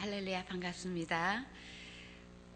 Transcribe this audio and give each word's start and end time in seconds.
할렐루야 0.00 0.44
반갑습니다. 0.44 1.44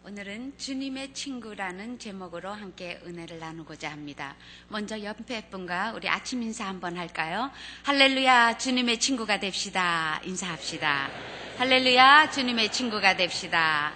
오늘은 0.04 0.58
주님의 0.58 1.12
친구라는 1.12 1.98
제목으로 1.98 2.52
함께 2.52 3.00
은혜를 3.04 3.40
나누고자 3.40 3.90
합니다. 3.90 4.36
먼저 4.68 5.02
옆에 5.02 5.48
분과 5.50 5.90
우리 5.94 6.08
아침 6.08 6.44
인사 6.44 6.68
한번 6.68 6.96
할까요? 6.96 7.50
할렐루야 7.82 8.58
주님의 8.58 9.00
친구가 9.00 9.40
됩시다. 9.40 10.20
인사합시다. 10.22 11.10
할렐루야 11.58 12.30
주님의 12.30 12.70
친구가 12.70 13.16
됩시다. 13.16 13.92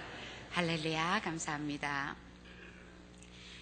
할렐루야 0.51 1.21
감사합니다. 1.23 2.17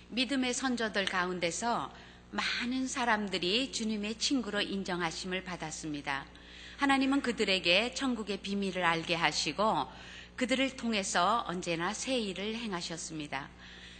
믿음의 0.09 0.55
선조들 0.55 1.05
가운데서 1.05 1.93
많은 2.31 2.87
사람들이 2.87 3.71
주님의 3.71 4.17
친구로 4.17 4.61
인정하심을 4.61 5.43
받았습니다. 5.43 6.25
하나님은 6.77 7.21
그들에게 7.21 7.93
천국의 7.93 8.37
비밀을 8.37 8.83
알게 8.83 9.15
하시고 9.15 9.87
그들을 10.35 10.75
통해서 10.75 11.43
언제나 11.47 11.93
새 11.93 12.19
일을 12.19 12.55
행하셨습니다. 12.55 13.49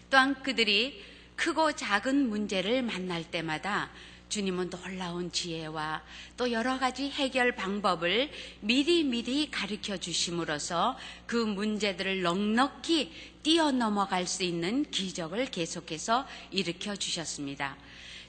또한 0.09 0.41
그들이 0.43 1.01
크고 1.35 1.73
작은 1.73 2.29
문제를 2.29 2.81
만날 2.81 3.23
때마다 3.23 3.89
주님은 4.27 4.69
놀라운 4.69 5.31
지혜와 5.31 6.03
또 6.35 6.51
여러 6.51 6.77
가지 6.77 7.09
해결 7.09 7.55
방법을 7.55 8.31
미리미리 8.61 9.51
가르쳐 9.51 9.97
주심으로써 9.97 10.97
그 11.25 11.35
문제들을 11.37 12.21
넉넉히 12.21 13.13
뛰어넘어갈 13.43 14.27
수 14.27 14.43
있는 14.43 14.83
기적을 14.91 15.45
계속해서 15.45 16.27
일으켜 16.51 16.95
주셨습니다. 16.95 17.77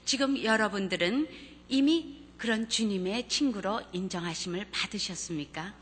지금 0.05 0.41
여러분들은 0.41 1.27
이미 1.67 2.26
그런 2.37 2.69
주님의 2.69 3.27
친구로 3.27 3.81
인정하심을 3.93 4.67
받으셨습니까? 4.71 5.73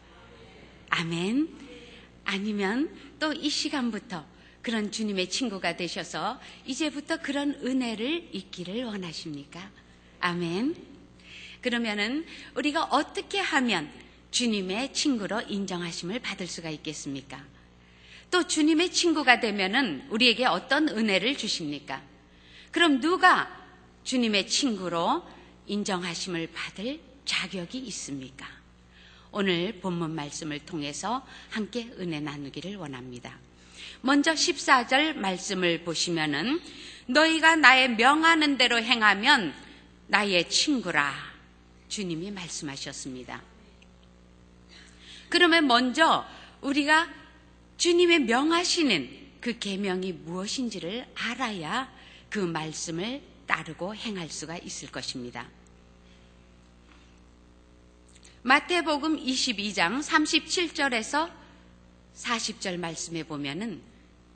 아멘. 0.89 1.49
아니면 2.23 2.95
또 3.19 3.33
이 3.33 3.49
시간부터 3.49 4.25
그런 4.61 4.91
주님의 4.91 5.29
친구가 5.29 5.77
되셔서 5.77 6.39
이제부터 6.65 7.17
그런 7.17 7.53
은혜를 7.63 8.29
잊기를 8.31 8.85
원하십니까? 8.85 9.69
아멘. 10.19 10.75
그러면은 11.61 12.25
우리가 12.55 12.85
어떻게 12.85 13.39
하면 13.39 13.91
주님의 14.31 14.93
친구로 14.93 15.41
인정하심을 15.41 16.19
받을 16.19 16.47
수가 16.47 16.69
있겠습니까? 16.71 17.43
또 18.31 18.47
주님의 18.47 18.91
친구가 18.91 19.39
되면은 19.39 20.07
우리에게 20.09 20.45
어떤 20.45 20.89
은혜를 20.89 21.37
주십니까? 21.37 22.01
그럼 22.71 22.99
누가 22.99 23.49
주님의 24.03 24.47
친구로 24.47 25.23
인정하심을 25.67 26.51
받을 26.53 26.99
자격이 27.25 27.77
있습니까? 27.79 28.47
오늘 29.31 29.79
본문 29.79 30.15
말씀을 30.15 30.59
통해서 30.59 31.25
함께 31.49 31.91
은혜 31.99 32.19
나누기를 32.19 32.75
원합니다. 32.77 33.37
먼저 34.01 34.33
14절 34.33 35.15
말씀을 35.15 35.83
보시면은 35.83 36.61
너희가 37.07 37.55
나의 37.55 37.95
명하는 37.95 38.57
대로 38.57 38.81
행하면 38.81 39.53
나의 40.07 40.49
친구라 40.49 41.13
주님이 41.89 42.31
말씀하셨습니다. 42.31 43.41
그러면 45.29 45.67
먼저 45.67 46.25
우리가 46.61 47.09
주님의 47.77 48.21
명하시는 48.21 49.25
그 49.41 49.59
계명이 49.59 50.13
무엇인지를 50.13 51.07
알아야 51.15 51.91
그 52.29 52.39
말씀을 52.39 53.21
따르고 53.45 53.95
행할 53.95 54.29
수가 54.29 54.57
있을 54.57 54.91
것입니다. 54.91 55.47
마태복음 58.43 59.17
22장 59.17 60.03
37절에서 60.03 61.31
40절 62.15 62.77
말씀에 62.77 63.23
보면은 63.23 63.81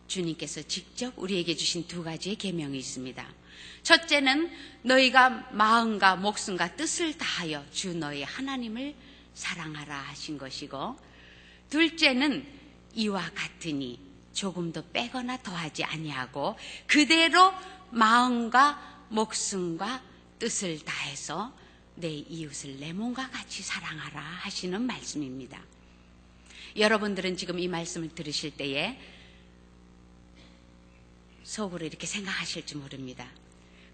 주님께서 0.08 0.64
직접 0.64 1.14
우리에게 1.18 1.56
주신 1.56 1.88
두 1.88 2.04
가지의 2.04 2.36
계명이 2.36 2.78
있습니다. 2.78 3.26
첫째는 3.84 4.52
너희가 4.82 5.50
마음과 5.52 6.16
목숨과 6.18 6.76
뜻을 6.76 7.18
다하여 7.18 7.64
주 7.72 7.94
너희 7.94 8.24
하나님을 8.24 8.96
사랑하라 9.34 9.96
하신 9.96 10.38
것이고 10.38 10.98
둘째는 11.70 12.46
이와 12.96 13.30
같으니 13.36 14.00
조금도 14.34 14.90
빼거나 14.92 15.38
더하지 15.38 15.84
아니하고 15.84 16.58
그대로 16.88 17.54
마음과 17.92 18.99
목숨과 19.10 20.04
뜻을 20.40 20.80
다해서 20.80 21.54
내 21.96 22.10
이웃을 22.10 22.80
내 22.80 22.94
몸과 22.94 23.30
같이 23.30 23.62
사랑하라 23.62 24.22
하시는 24.22 24.82
말씀입니다. 24.82 25.62
여러분들은 26.78 27.36
지금 27.36 27.60
이 27.60 27.68
말씀을 27.68 28.10
들으실 28.16 28.52
때에 28.52 28.98
속으로 31.44 31.86
이렇게 31.86 32.08
생각하실지 32.08 32.78
모릅니다. 32.78 33.28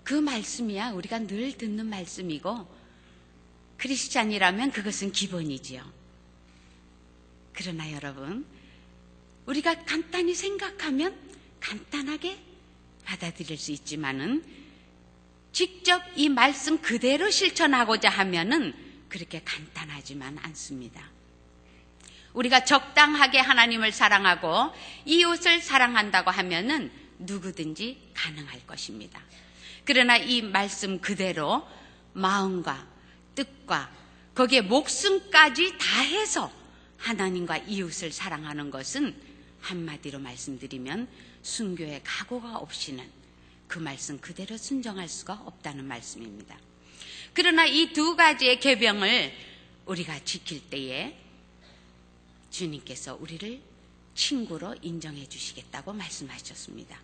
그 0.03 0.13
말씀이야 0.13 0.91
우리가 0.91 1.19
늘 1.19 1.57
듣는 1.57 1.87
말씀이고 1.87 2.67
크리스찬이라면 3.77 4.71
그것은 4.71 5.11
기본이지요. 5.11 5.83
그러나 7.53 7.91
여러분, 7.93 8.45
우리가 9.45 9.85
간단히 9.85 10.35
생각하면 10.35 11.17
간단하게 11.59 12.37
받아들일 13.05 13.57
수 13.57 13.71
있지만은 13.71 14.43
직접 15.55 16.03
이 16.17 16.27
말씀 16.27 16.81
그대로 16.81 17.31
실천하고자 17.31 18.09
하면은 18.09 18.73
그렇게 19.07 19.41
간단하지만 19.45 20.37
않습니다. 20.39 21.09
우리가 22.33 22.65
적당하게 22.65 23.39
하나님을 23.39 23.93
사랑하고 23.93 24.73
이웃을 25.05 25.61
사랑한다고 25.61 26.29
하면은 26.29 26.91
누구든지 27.19 28.11
가능할 28.13 28.67
것입니다. 28.67 29.21
그러나 29.85 30.17
이 30.17 30.41
말씀 30.41 30.99
그대로 30.99 31.65
마음과 32.11 32.85
뜻과 33.35 33.89
거기에 34.35 34.59
목숨까지 34.59 35.77
다해서 35.77 36.51
하나님과 36.97 37.59
이웃을 37.59 38.11
사랑하는 38.11 38.71
것은 38.71 39.15
한마디로 39.61 40.19
말씀드리면 40.19 41.07
순교의 41.43 42.01
각오가 42.03 42.57
없이는 42.57 43.09
그 43.67 43.79
말씀 43.79 44.19
그대로 44.19 44.57
순정할 44.57 45.07
수가 45.09 45.33
없다는 45.45 45.85
말씀입니다. 45.85 46.57
그러나 47.33 47.65
이 47.65 47.91
두 47.93 48.15
가지의 48.15 48.59
계병을 48.59 49.33
우리가 49.85 50.23
지킬 50.23 50.61
때에 50.69 51.17
주님께서 52.49 53.17
우리를 53.19 53.59
친구로 54.15 54.75
인정해 54.81 55.27
주시겠다고 55.27 55.93
말씀하셨습니다. 55.93 56.99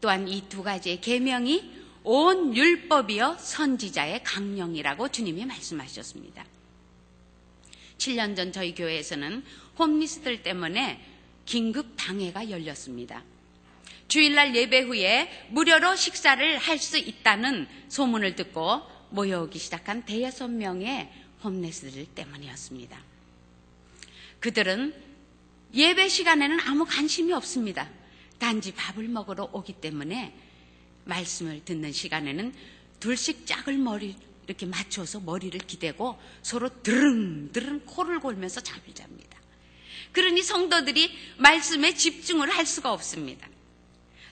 또한 0.00 0.26
이 0.28 0.48
두 0.48 0.62
가지의 0.62 1.00
계명이 1.00 1.80
온 2.02 2.56
율법이여 2.56 3.36
선지자의 3.38 4.24
강령이라고 4.24 5.08
주님이 5.10 5.44
말씀하셨습니다. 5.44 6.46
7년 7.98 8.34
전 8.34 8.52
저희 8.52 8.74
교회에서는 8.74 9.44
홈리스들 9.78 10.42
때문에 10.42 11.04
긴급 11.44 11.94
당회가 11.96 12.48
열렸습니다. 12.48 13.22
주일날 14.10 14.56
예배 14.56 14.80
후에 14.80 15.30
무료로 15.50 15.94
식사를 15.94 16.58
할 16.58 16.80
수 16.80 16.98
있다는 16.98 17.68
소문을 17.88 18.34
듣고 18.34 18.82
모여오기 19.10 19.58
시작한 19.58 20.04
대여섯 20.04 20.50
명의 20.50 21.08
홈레스들 21.44 22.06
때문이었습니다. 22.06 22.98
그들은 24.40 24.94
예배 25.74 26.08
시간에는 26.08 26.58
아무 26.60 26.84
관심이 26.86 27.32
없습니다. 27.34 27.88
단지 28.38 28.72
밥을 28.72 29.06
먹으러 29.08 29.48
오기 29.52 29.74
때문에 29.74 30.34
말씀을 31.04 31.64
듣는 31.64 31.92
시간에는 31.92 32.52
둘씩 32.98 33.46
짝을 33.46 33.78
머리 33.78 34.16
이렇게 34.46 34.66
맞춰서 34.66 35.20
머리를 35.20 35.60
기대고 35.60 36.18
서로 36.42 36.82
드릉드릉 36.82 37.82
코를 37.86 38.18
골면서 38.18 38.60
잠을 38.60 38.82
잡니다. 38.94 39.38
그러니 40.12 40.42
성도들이 40.42 41.12
말씀에 41.36 41.94
집중을 41.94 42.50
할 42.50 42.66
수가 42.66 42.92
없습니다. 42.92 43.49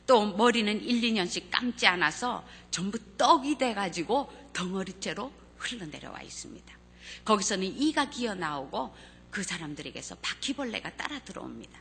또 0.08 0.24
머리는 0.24 0.82
1, 0.82 1.02
2년씩 1.02 1.50
감지 1.50 1.86
않아서 1.86 2.42
전부 2.70 2.98
떡이 3.18 3.58
돼가지고 3.58 4.32
덩어리째로 4.54 5.30
흘러내려와 5.58 6.22
있습니다. 6.22 6.78
거기서는 7.26 7.66
이가 7.66 8.08
기어 8.08 8.34
나오고 8.34 8.96
그 9.30 9.42
사람들에게서 9.42 10.16
바퀴벌레가 10.22 10.96
따라 10.96 11.18
들어옵니다. 11.18 11.78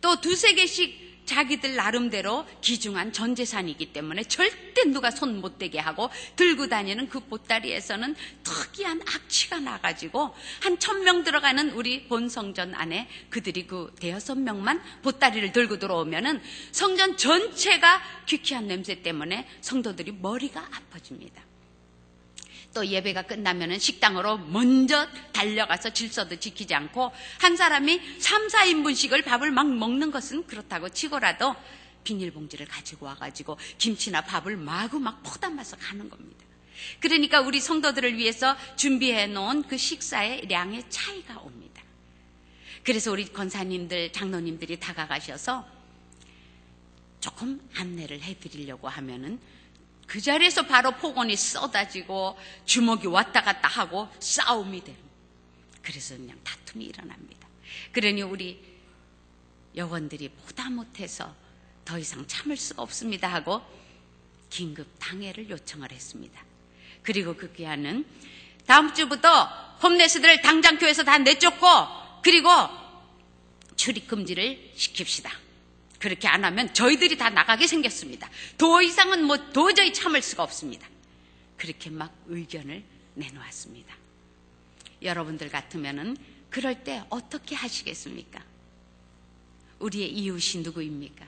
또 0.00 0.20
두세 0.20 0.54
개씩 0.54 1.08
자기들 1.28 1.74
나름대로 1.76 2.46
기중한 2.62 3.12
전 3.12 3.34
재산이기 3.34 3.92
때문에 3.92 4.22
절대 4.24 4.84
누가 4.84 5.10
손 5.10 5.42
못 5.42 5.58
대게 5.58 5.78
하고 5.78 6.08
들고 6.36 6.68
다니는 6.68 7.10
그 7.10 7.20
보따리에서는 7.20 8.16
특이한 8.42 9.02
악취가 9.06 9.60
나가지고 9.60 10.34
한 10.62 10.78
천 10.78 11.04
명 11.04 11.24
들어가는 11.24 11.70
우리 11.72 12.08
본성전 12.08 12.74
안에 12.74 13.08
그들이 13.28 13.66
그 13.66 13.94
대여섯 14.00 14.38
명만 14.38 14.80
보따리를 15.02 15.52
들고 15.52 15.78
들어오면은 15.78 16.40
성전 16.72 17.18
전체가 17.18 18.00
귀쾌한 18.26 18.66
냄새 18.66 19.02
때문에 19.02 19.46
성도들이 19.60 20.12
머리가 20.12 20.60
아파집니다. 20.72 21.47
또 22.78 22.86
예배가 22.86 23.22
끝나면은 23.22 23.80
식당으로 23.80 24.38
먼저 24.38 25.08
달려가서 25.32 25.92
질서도 25.92 26.36
지키지 26.36 26.76
않고 26.76 27.10
한 27.40 27.56
사람이 27.56 28.20
3, 28.20 28.46
4인분씩을 28.46 29.24
밥을 29.24 29.50
막 29.50 29.68
먹는 29.68 30.12
것은 30.12 30.46
그렇다고 30.46 30.88
치고라도 30.88 31.56
비닐봉지를 32.04 32.66
가지고 32.66 33.06
와가지고 33.06 33.58
김치나 33.78 34.20
밥을 34.20 34.56
마구 34.56 35.00
막 35.00 35.24
퍼담아서 35.24 35.76
가는 35.76 36.08
겁니다. 36.08 36.44
그러니까 37.00 37.40
우리 37.40 37.58
성도들을 37.58 38.16
위해서 38.16 38.56
준비해 38.76 39.26
놓은 39.26 39.64
그 39.64 39.76
식사의 39.76 40.46
량의 40.46 40.84
차이가 40.88 41.40
옵니다. 41.40 41.82
그래서 42.84 43.10
우리 43.10 43.24
권사님들, 43.24 44.12
장로님들이 44.12 44.78
다가가셔서 44.78 45.66
조금 47.18 47.60
안내를 47.74 48.22
해 48.22 48.38
드리려고 48.38 48.88
하면은 48.88 49.40
그 50.08 50.22
자리에서 50.22 50.66
바로 50.66 50.90
폭언이 50.92 51.36
쏟아지고 51.36 52.36
주먹이 52.64 53.06
왔다 53.06 53.42
갔다 53.42 53.68
하고 53.68 54.08
싸움이 54.18 54.82
됩니다. 54.82 55.08
그래서 55.82 56.16
그냥 56.16 56.36
다툼이 56.42 56.86
일어납니다. 56.86 57.46
그러니 57.92 58.22
우리 58.22 58.58
여원들이 59.76 60.30
보다 60.30 60.70
못해서 60.70 61.36
더 61.84 61.98
이상 61.98 62.26
참을 62.26 62.56
수가 62.56 62.82
없습니다 62.82 63.32
하고 63.32 63.62
긴급 64.48 64.88
당회를 64.98 65.50
요청을 65.50 65.92
했습니다. 65.92 66.42
그리고 67.02 67.36
그 67.36 67.52
귀하는 67.52 68.06
다음 68.66 68.94
주부터 68.94 69.44
홈레스들을 69.82 70.40
당장 70.40 70.78
교회에서 70.78 71.04
다 71.04 71.18
내쫓고 71.18 71.66
그리고 72.22 72.48
출입 73.76 74.08
금지를 74.08 74.72
시킵시다. 74.74 75.47
그렇게 75.98 76.28
안 76.28 76.44
하면 76.44 76.72
저희들이 76.74 77.16
다 77.18 77.30
나가게 77.30 77.66
생겼습니다. 77.66 78.28
더 78.56 78.80
이상은 78.82 79.24
뭐 79.24 79.50
도저히 79.50 79.92
참을 79.92 80.22
수가 80.22 80.42
없습니다. 80.44 80.86
그렇게 81.56 81.90
막 81.90 82.14
의견을 82.28 82.84
내놓았습니다. 83.14 83.94
여러분들 85.02 85.48
같으면은 85.50 86.16
그럴 86.50 86.84
때 86.84 87.02
어떻게 87.10 87.54
하시겠습니까? 87.56 88.42
우리의 89.80 90.10
이웃이 90.12 90.62
누구입니까? 90.62 91.26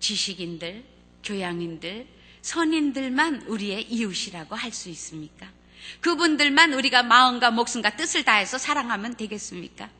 지식인들, 0.00 0.84
교양인들, 1.24 2.06
선인들만 2.42 3.42
우리의 3.42 3.82
이웃이라고 3.90 4.54
할 4.54 4.72
수 4.72 4.88
있습니까? 4.90 5.50
그분들만 6.00 6.72
우리가 6.74 7.02
마음과 7.02 7.50
목숨과 7.50 7.96
뜻을 7.96 8.24
다해서 8.24 8.58
사랑하면 8.58 9.16
되겠습니까? 9.16 9.90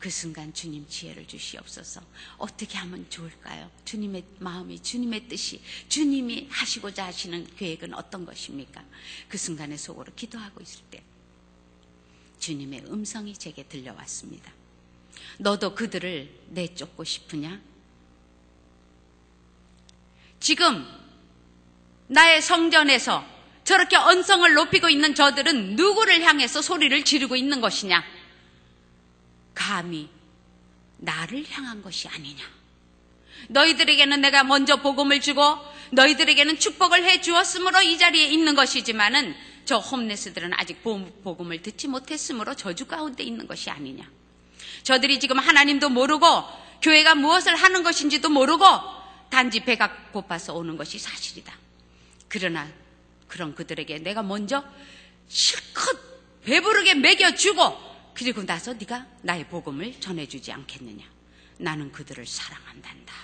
그 0.00 0.08
순간 0.08 0.52
주님 0.54 0.88
지혜를 0.88 1.26
주시옵소서. 1.26 2.00
어떻게 2.38 2.78
하면 2.78 3.08
좋을까요? 3.10 3.70
주님의 3.84 4.24
마음이, 4.38 4.82
주님의 4.82 5.28
뜻이, 5.28 5.60
주님이 5.90 6.48
하시고자 6.50 7.04
하시는 7.04 7.46
계획은 7.56 7.92
어떤 7.94 8.24
것입니까? 8.24 8.82
그 9.28 9.36
순간에 9.36 9.76
속으로 9.76 10.10
기도하고 10.16 10.62
있을 10.62 10.80
때 10.90 11.02
주님의 12.38 12.84
음성이 12.86 13.36
제게 13.36 13.62
들려왔습니다. 13.64 14.50
너도 15.38 15.74
그들을 15.74 16.46
내쫓고 16.48 17.04
싶으냐? 17.04 17.60
지금 20.40 20.86
나의 22.06 22.40
성전에서 22.40 23.22
저렇게 23.64 23.96
언성을 23.96 24.50
높이고 24.54 24.88
있는 24.88 25.14
저들은 25.14 25.76
누구를 25.76 26.22
향해서 26.22 26.62
소리를 26.62 27.04
지르고 27.04 27.36
있는 27.36 27.60
것이냐? 27.60 28.02
감히 29.54 30.08
나를 30.98 31.44
향한 31.50 31.82
것이 31.82 32.08
아니냐. 32.08 32.44
너희들에게는 33.48 34.20
내가 34.20 34.44
먼저 34.44 34.76
복음을 34.76 35.20
주고 35.20 35.42
너희들에게는 35.92 36.58
축복을 36.58 37.04
해 37.04 37.20
주었으므로 37.20 37.80
이 37.82 37.98
자리에 37.98 38.26
있는 38.26 38.54
것이지만은 38.54 39.34
저 39.64 39.78
홈레스들은 39.78 40.52
아직 40.54 40.82
복음을 40.82 41.62
듣지 41.62 41.88
못했으므로 41.88 42.54
저주 42.54 42.86
가운데 42.86 43.22
있는 43.22 43.46
것이 43.46 43.70
아니냐. 43.70 44.08
저들이 44.82 45.20
지금 45.20 45.38
하나님도 45.38 45.88
모르고 45.88 46.26
교회가 46.82 47.14
무엇을 47.14 47.54
하는 47.56 47.82
것인지도 47.82 48.28
모르고 48.30 48.64
단지 49.30 49.60
배가 49.60 49.94
고파서 50.12 50.54
오는 50.54 50.76
것이 50.76 50.98
사실이다. 50.98 51.52
그러나 52.28 52.68
그런 53.28 53.54
그들에게 53.54 53.98
내가 53.98 54.22
먼저 54.22 54.64
실컷 55.28 55.98
배부르게 56.44 56.94
먹여주고 56.94 57.89
그리고 58.20 58.44
나서 58.44 58.74
네가 58.74 59.06
나의 59.22 59.48
복음을 59.48 59.98
전해주지 59.98 60.52
않겠느냐. 60.52 61.06
나는 61.56 61.90
그들을 61.90 62.26
사랑한단다. 62.26 63.14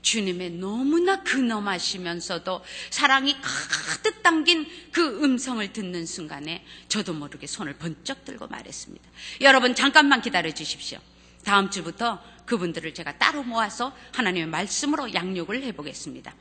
주님의 0.00 0.50
너무나 0.50 1.24
근엄하시면서도 1.24 2.64
사랑이 2.90 3.34
가득 3.42 4.22
담긴 4.22 4.64
그 4.92 5.24
음성을 5.24 5.72
듣는 5.72 6.06
순간에 6.06 6.64
저도 6.86 7.14
모르게 7.14 7.48
손을 7.48 7.76
번쩍 7.78 8.24
들고 8.24 8.46
말했습니다. 8.46 9.04
여러분 9.40 9.74
잠깐만 9.74 10.22
기다려 10.22 10.54
주십시오. 10.54 11.00
다음 11.44 11.68
주부터 11.68 12.22
그분들을 12.46 12.94
제가 12.94 13.18
따로 13.18 13.42
모아서 13.42 13.92
하나님의 14.12 14.46
말씀으로 14.46 15.12
양육을 15.12 15.64
해보겠습니다. 15.64 16.32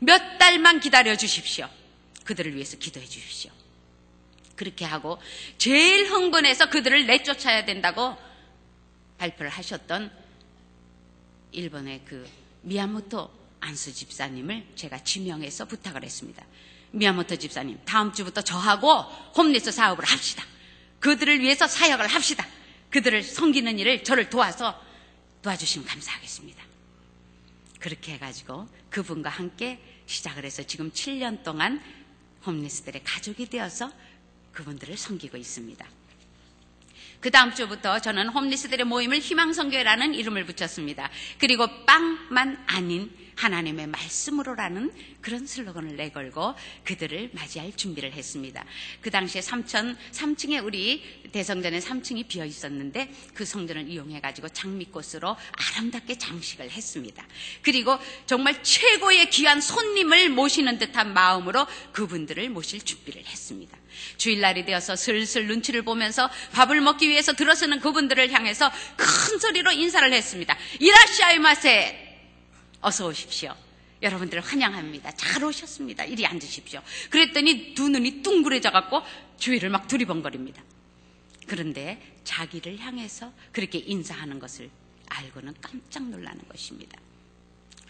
몇 0.00 0.38
달만 0.38 0.80
기다려 0.80 1.16
주십시오. 1.16 1.68
그들을 2.24 2.56
위해서 2.56 2.76
기도해 2.76 3.06
주십시오. 3.06 3.52
그렇게 4.60 4.84
하고 4.84 5.18
제일 5.56 6.10
흥분해서 6.10 6.68
그들을 6.68 7.06
내쫓아야 7.06 7.64
된다고 7.64 8.14
발표를 9.16 9.50
하셨던 9.50 10.12
일본의 11.52 12.02
그 12.04 12.28
미야모토 12.60 13.30
안수 13.60 13.94
집사님을 13.94 14.66
제가 14.76 15.02
지명해서 15.02 15.64
부탁을 15.64 16.04
했습니다. 16.04 16.44
미야모토 16.90 17.36
집사님, 17.36 17.80
다음 17.86 18.12
주부터 18.12 18.42
저하고 18.42 19.00
홈리스 19.34 19.72
사업을 19.72 20.04
합시다. 20.04 20.44
그들을 20.98 21.40
위해서 21.40 21.66
사역을 21.66 22.06
합시다. 22.06 22.46
그들을 22.90 23.22
섬기는 23.22 23.78
일을 23.78 24.04
저를 24.04 24.28
도와서 24.28 24.78
도와주시면 25.40 25.88
감사하겠습니다. 25.88 26.62
그렇게 27.78 28.12
해가지고 28.12 28.68
그분과 28.90 29.30
함께 29.30 29.80
시작을 30.04 30.44
해서 30.44 30.62
지금 30.64 30.90
7년 30.90 31.42
동안 31.44 31.82
홈리스들의 32.44 33.02
가족이 33.04 33.46
되어서 33.46 33.90
그분들을 34.52 34.96
섬기고 34.96 35.36
있습니다. 35.36 35.86
그 37.20 37.30
다음 37.30 37.54
주부터 37.54 37.98
저는 37.98 38.28
홈리스들의 38.30 38.86
모임을 38.86 39.18
희망성교회라는 39.18 40.14
이름을 40.14 40.46
붙였습니다. 40.46 41.10
그리고 41.38 41.66
빵만 41.84 42.64
아닌 42.66 43.10
하나님의 43.36 43.86
말씀으로라는 43.86 44.92
그런 45.20 45.46
슬로건을 45.46 45.96
내걸고 45.96 46.54
그들을 46.84 47.30
맞이할 47.32 47.74
준비를 47.74 48.12
했습니다. 48.12 48.64
그 49.00 49.10
당시에 49.10 49.40
3천, 49.40 49.96
3층에 50.12 50.64
우리 50.64 51.02
대성전에 51.32 51.78
3층이 51.78 52.28
비어 52.28 52.44
있었는데 52.44 53.12
그 53.34 53.44
성전을 53.44 53.88
이용해가지고 53.88 54.50
장미꽃으로 54.50 55.36
아름답게 55.76 56.18
장식을 56.18 56.70
했습니다. 56.70 57.26
그리고 57.62 57.98
정말 58.26 58.62
최고의 58.62 59.30
귀한 59.30 59.60
손님을 59.60 60.30
모시는 60.30 60.78
듯한 60.78 61.14
마음으로 61.14 61.66
그분들을 61.92 62.48
모실 62.50 62.82
준비를 62.82 63.24
했습니다. 63.24 63.79
주일날이 64.16 64.64
되어서 64.64 64.96
슬슬 64.96 65.46
눈치를 65.46 65.82
보면서 65.82 66.30
밥을 66.52 66.80
먹기 66.80 67.08
위해서 67.08 67.32
들어서는 67.32 67.80
그분들을 67.80 68.32
향해서 68.32 68.70
큰 68.96 69.38
소리로 69.38 69.72
인사를 69.72 70.12
했습니다. 70.12 70.56
이라시아이 70.78 71.38
마세! 71.38 72.18
어서 72.80 73.06
오십시오. 73.06 73.54
여러분들을 74.02 74.42
환영합니다. 74.42 75.12
잘 75.12 75.44
오셨습니다. 75.44 76.04
이리 76.04 76.26
앉으십시오. 76.26 76.80
그랬더니 77.10 77.74
두 77.74 77.88
눈이 77.88 78.22
둥그레져 78.22 78.70
갖고 78.70 79.02
주위를 79.38 79.68
막 79.68 79.88
두리번거립니다. 79.88 80.62
그런데 81.46 82.00
자기를 82.24 82.78
향해서 82.78 83.32
그렇게 83.52 83.78
인사하는 83.78 84.38
것을 84.38 84.70
알고는 85.08 85.54
깜짝 85.60 86.08
놀라는 86.08 86.40
것입니다. 86.48 86.98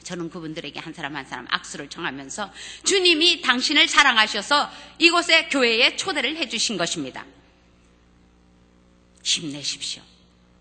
저는 0.03 0.31
그분들에게 0.31 0.79
한 0.81 0.93
사람 0.93 1.17
한 1.17 1.27
사람 1.27 1.47
악수를 1.51 1.89
청하면서 1.91 2.53
주님이 2.85 3.43
당신을 3.43 3.89
사랑하셔서 3.89 4.71
이곳에 4.99 5.49
교회에 5.49 5.97
초대를 5.97 6.37
해주신 6.37 6.77
것입니다. 6.77 7.25
힘내십시오. 9.23 10.03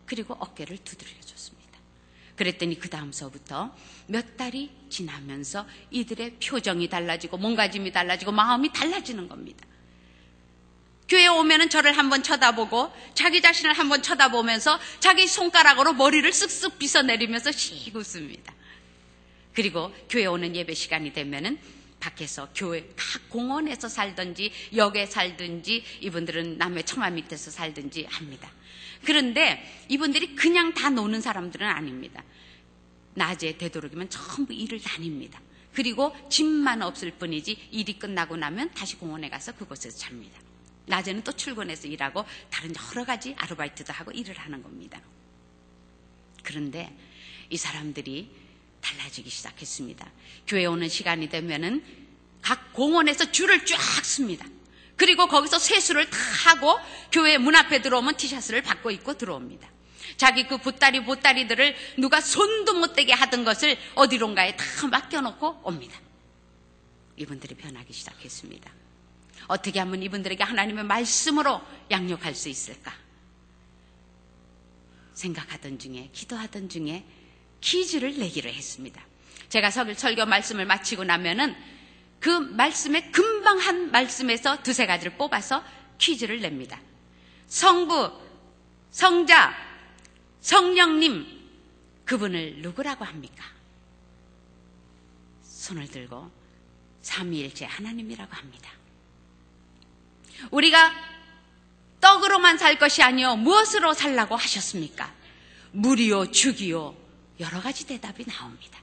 그리고 0.06 0.36
어깨를 0.40 0.78
두드려 0.84 1.10
줬습니다. 1.22 1.80
그랬더니 2.36 2.80
그 2.80 2.90
다음서부터 2.90 3.76
몇 4.08 4.38
달이 4.38 4.72
지나면서 4.90 5.68
이들의 5.92 6.38
표정이 6.40 6.90
달라지고 6.90 7.38
몸가짐이 7.38 7.92
달라지고 7.92 8.32
마음이 8.32 8.72
달라지는 8.74 9.28
겁니다. 9.28 9.66
교회 11.08 11.28
오면은 11.28 11.70
저를 11.70 11.98
한번 11.98 12.22
쳐다보고 12.22 12.94
자기 13.16 13.42
자신을 13.42 13.74
한번 13.74 14.04
쳐다보면서 14.04 14.80
자기 15.00 15.28
손가락으로 15.28 15.94
머리를 15.94 16.30
쓱쓱 16.30 16.78
빗어내리면서 16.78 17.52
씩 17.52 17.96
웃습니다. 17.96 18.54
그리고 19.60 19.94
교회 20.08 20.26
오는 20.26 20.56
예배 20.56 20.74
시간이 20.74 21.12
되면은 21.12 21.60
밖에서 22.00 22.48
교회 22.56 22.90
각 22.96 23.28
공원에서 23.28 23.90
살든지 23.90 24.54
역에 24.78 25.06
살든지 25.06 25.84
이분들은 26.00 26.58
남의 26.58 26.86
청아 26.86 27.10
밑에서 27.10 27.52
살든지 27.52 28.06
합니다. 28.06 28.50
그런데 29.04 29.62
이분들이 29.90 30.34
그냥 30.34 30.74
다 30.74 30.90
노는 30.90 31.20
사람들은 31.20 31.68
아닙니다. 31.68 32.24
낮에 33.16 33.58
되도록이면 33.58 34.10
전부 34.10 34.54
일을 34.54 34.80
다닙니다. 34.80 35.42
그리고 35.74 36.16
집만 36.30 36.82
없을 36.82 37.12
뿐이지 37.12 37.68
일이 37.72 38.00
끝나고 38.00 38.38
나면 38.38 38.72
다시 38.72 38.96
공원에 38.96 39.28
가서 39.28 39.52
그곳에서 39.58 39.98
잡니다. 39.98 40.40
낮에는 40.86 41.26
또 41.26 41.34
출근해서 41.34 41.90
일하고 41.90 42.24
다른 42.50 42.74
여러 42.94 43.04
가지 43.04 43.36
아르바이트도 43.38 43.92
하고 43.92 44.12
일을 44.12 44.38
하는 44.38 44.64
겁니다. 44.64 45.02
그런데 46.44 46.96
이 47.50 47.58
사람들이 47.58 48.39
달라지기 48.82 49.30
시작했습니다. 49.30 50.10
교회 50.48 50.66
오는 50.66 50.88
시간이 50.88 51.30
되면은 51.30 51.84
각 52.42 52.74
공원에서 52.74 53.32
줄을 53.32 53.66
쫙 53.66 53.78
씁니다. 54.04 54.46
그리고 54.96 55.28
거기서 55.28 55.60
세수를 55.60 56.10
다 56.10 56.18
하고 56.46 56.78
교회 57.12 57.38
문 57.38 57.56
앞에 57.56 57.82
들어오면 57.82 58.18
티셔츠를 58.18 58.62
받고 58.62 58.92
입고 58.92 59.18
들어옵니다. 59.18 59.68
자기 60.18 60.48
그 60.48 60.58
보따리 60.58 61.04
보따리들을 61.06 61.76
누가 61.98 62.20
손도 62.20 62.74
못 62.74 62.94
대게 62.94 63.14
하던 63.14 63.46
것을 63.46 63.78
어디론가에 63.96 64.58
다 64.58 64.88
맡겨놓고 64.88 65.62
옵니다. 65.64 65.98
이분들이 67.16 67.56
변하기 67.56 67.94
시작했습니다. 67.94 68.72
어떻게 69.48 69.80
하면 69.80 70.04
이분들에게 70.04 70.44
하나님의 70.44 70.84
말씀으로 70.84 71.62
양육할 71.90 72.36
수 72.36 72.50
있을까? 72.50 72.94
생각하던 75.14 75.80
중에, 75.80 76.10
기도하던 76.14 76.70
중에 76.70 77.06
퀴즈를 77.62 78.18
내기로 78.18 78.50
했습니다. 78.50 79.02
제가 79.50 79.72
설교 79.72 80.26
말씀을 80.26 80.66
마치고 80.66 81.04
나면은 81.04 81.56
그 82.20 82.30
말씀에 82.30 83.12
금방 83.12 83.60
한 83.60 83.92
말씀에서 83.92 84.62
두세 84.62 84.86
가지를 84.86 85.18
뽑아서 85.18 85.64
퀴즈를 85.98 86.42
냅니다. 86.42 86.80
성부, 87.48 88.12
성자, 88.92 89.56
성령님, 90.42 91.26
그분을 92.06 92.58
누구라고 92.62 93.06
합니까? 93.06 93.44
손을 95.44 95.88
들고 95.88 96.32
삼위일체 97.02 97.66
하나님이라고 97.66 98.34
합니다. 98.34 98.72
우리가 100.52 100.92
떡으로만 102.02 102.58
살 102.58 102.80
것이 102.80 103.04
아니요 103.04 103.36
무엇으로 103.36 103.94
살라고 103.94 104.36
하셨습니까? 104.36 105.14
물이요 105.72 106.32
죽이요 106.32 106.96
여러 107.40 107.62
가지 107.62 107.86
대답이 107.86 108.26
나옵니다. 108.26 108.80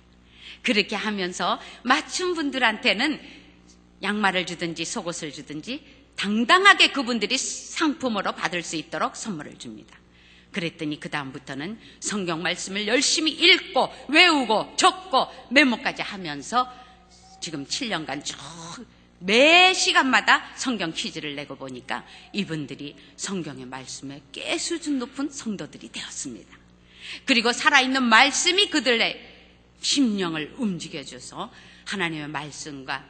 그렇게 0.63 0.97
하면서 0.97 1.61
맞춘 1.83 2.35
분들한테는 2.35 3.21
양말을 4.03 4.47
주든지 4.47 4.85
속옷을 4.85 5.33
주든지 5.33 5.85
당당하게 6.17 6.93
그분들이 6.93 7.37
상품으로 7.37 8.33
받을 8.33 8.63
수 8.63 8.77
있도록 8.77 9.17
선물을 9.17 9.59
줍니다. 9.59 9.99
그랬더니 10.53 10.99
그 10.99 11.11
다음부터는 11.11 11.79
성경 12.01 12.43
말씀을 12.43 12.87
열심히 12.87 13.33
읽고 13.33 13.93
외우고 14.09 14.75
적고 14.77 15.27
메모까지 15.51 16.03
하면서 16.03 16.73
지금 17.41 17.67
7년간 17.67 18.25
쭉 18.25 18.37
매 19.19 19.73
시간마다 19.73 20.45
성경 20.57 20.93
퀴즈를 20.93 21.35
내고 21.37 21.57
보니까 21.57 22.05
이분들이 22.33 22.97
성경의 23.17 23.67
말씀에 23.67 24.23
꽤 24.33 24.59
수준 24.59 24.99
높은 24.99 25.31
성도들이 25.31 25.91
되었습니다. 25.91 26.66
그리고 27.25 27.53
살아있는 27.53 28.03
말씀이 28.03 28.71
그들의 28.71 29.35
심령을 29.81 30.55
움직여줘서 30.59 31.53
하나님의 31.85 32.29
말씀과 32.29 33.09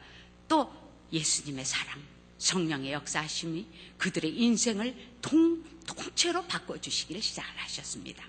또 0.48 0.72
예수님의 1.12 1.64
사랑, 1.64 2.02
성령의 2.38 2.92
역사하심이 2.92 3.66
그들의 3.98 4.38
인생을 4.38 4.94
통, 5.22 5.62
통째로 5.86 6.44
바꿔주시기를 6.44 7.22
시작을 7.22 7.48
하셨습니다. 7.56 8.24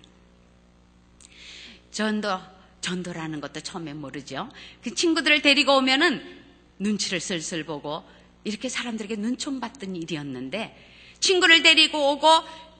전도, 1.91 2.39
전도라는 2.81 3.41
것도 3.41 3.61
처음에 3.61 3.93
모르죠. 3.93 4.49
그 4.83 4.93
친구들을 4.93 5.41
데리고 5.41 5.77
오면은 5.77 6.45
눈치를 6.79 7.19
슬슬 7.19 7.63
보고 7.63 8.03
이렇게 8.43 8.69
사람들에게 8.69 9.15
눈총 9.15 9.59
받던 9.59 9.95
일이었는데 9.95 10.93
친구를 11.19 11.63
데리고 11.63 12.13
오고 12.13 12.27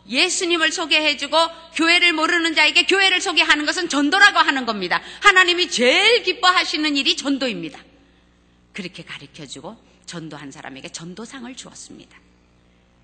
예수님을 0.10 0.72
소개해주고 0.72 1.38
교회를 1.76 2.14
모르는 2.14 2.56
자에게 2.56 2.86
교회를 2.86 3.22
소개하는 3.22 3.66
것은 3.66 3.90
전도라고 3.90 4.40
하는 4.40 4.66
겁니다. 4.66 5.02
하나님이 5.22 5.70
제일 5.70 6.24
기뻐하시는 6.24 6.96
일이 6.96 7.16
전도입니다. 7.16 7.84
그렇게 8.74 9.04
가르쳐주고 9.04 9.78
전도한 10.06 10.52
사람에게 10.52 10.90
전도상을 10.90 11.54
주었습니다. 11.56 12.18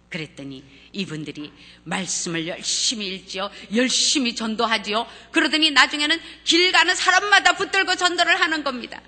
그랬더니 0.10 0.64
이분들이 0.92 1.52
말씀을 1.84 2.48
열심히 2.48 3.08
읽지요. 3.08 3.50
열심히 3.74 4.36
전도하지요. 4.36 5.08
그러더니 5.32 5.72
나중에는 5.72 6.20
길 6.44 6.72
가는 6.72 6.94
사람마다 6.94 7.54
붙들고 7.54 7.96
전도를 7.96 8.40
하는 8.40 8.64
겁니다. 8.64 9.02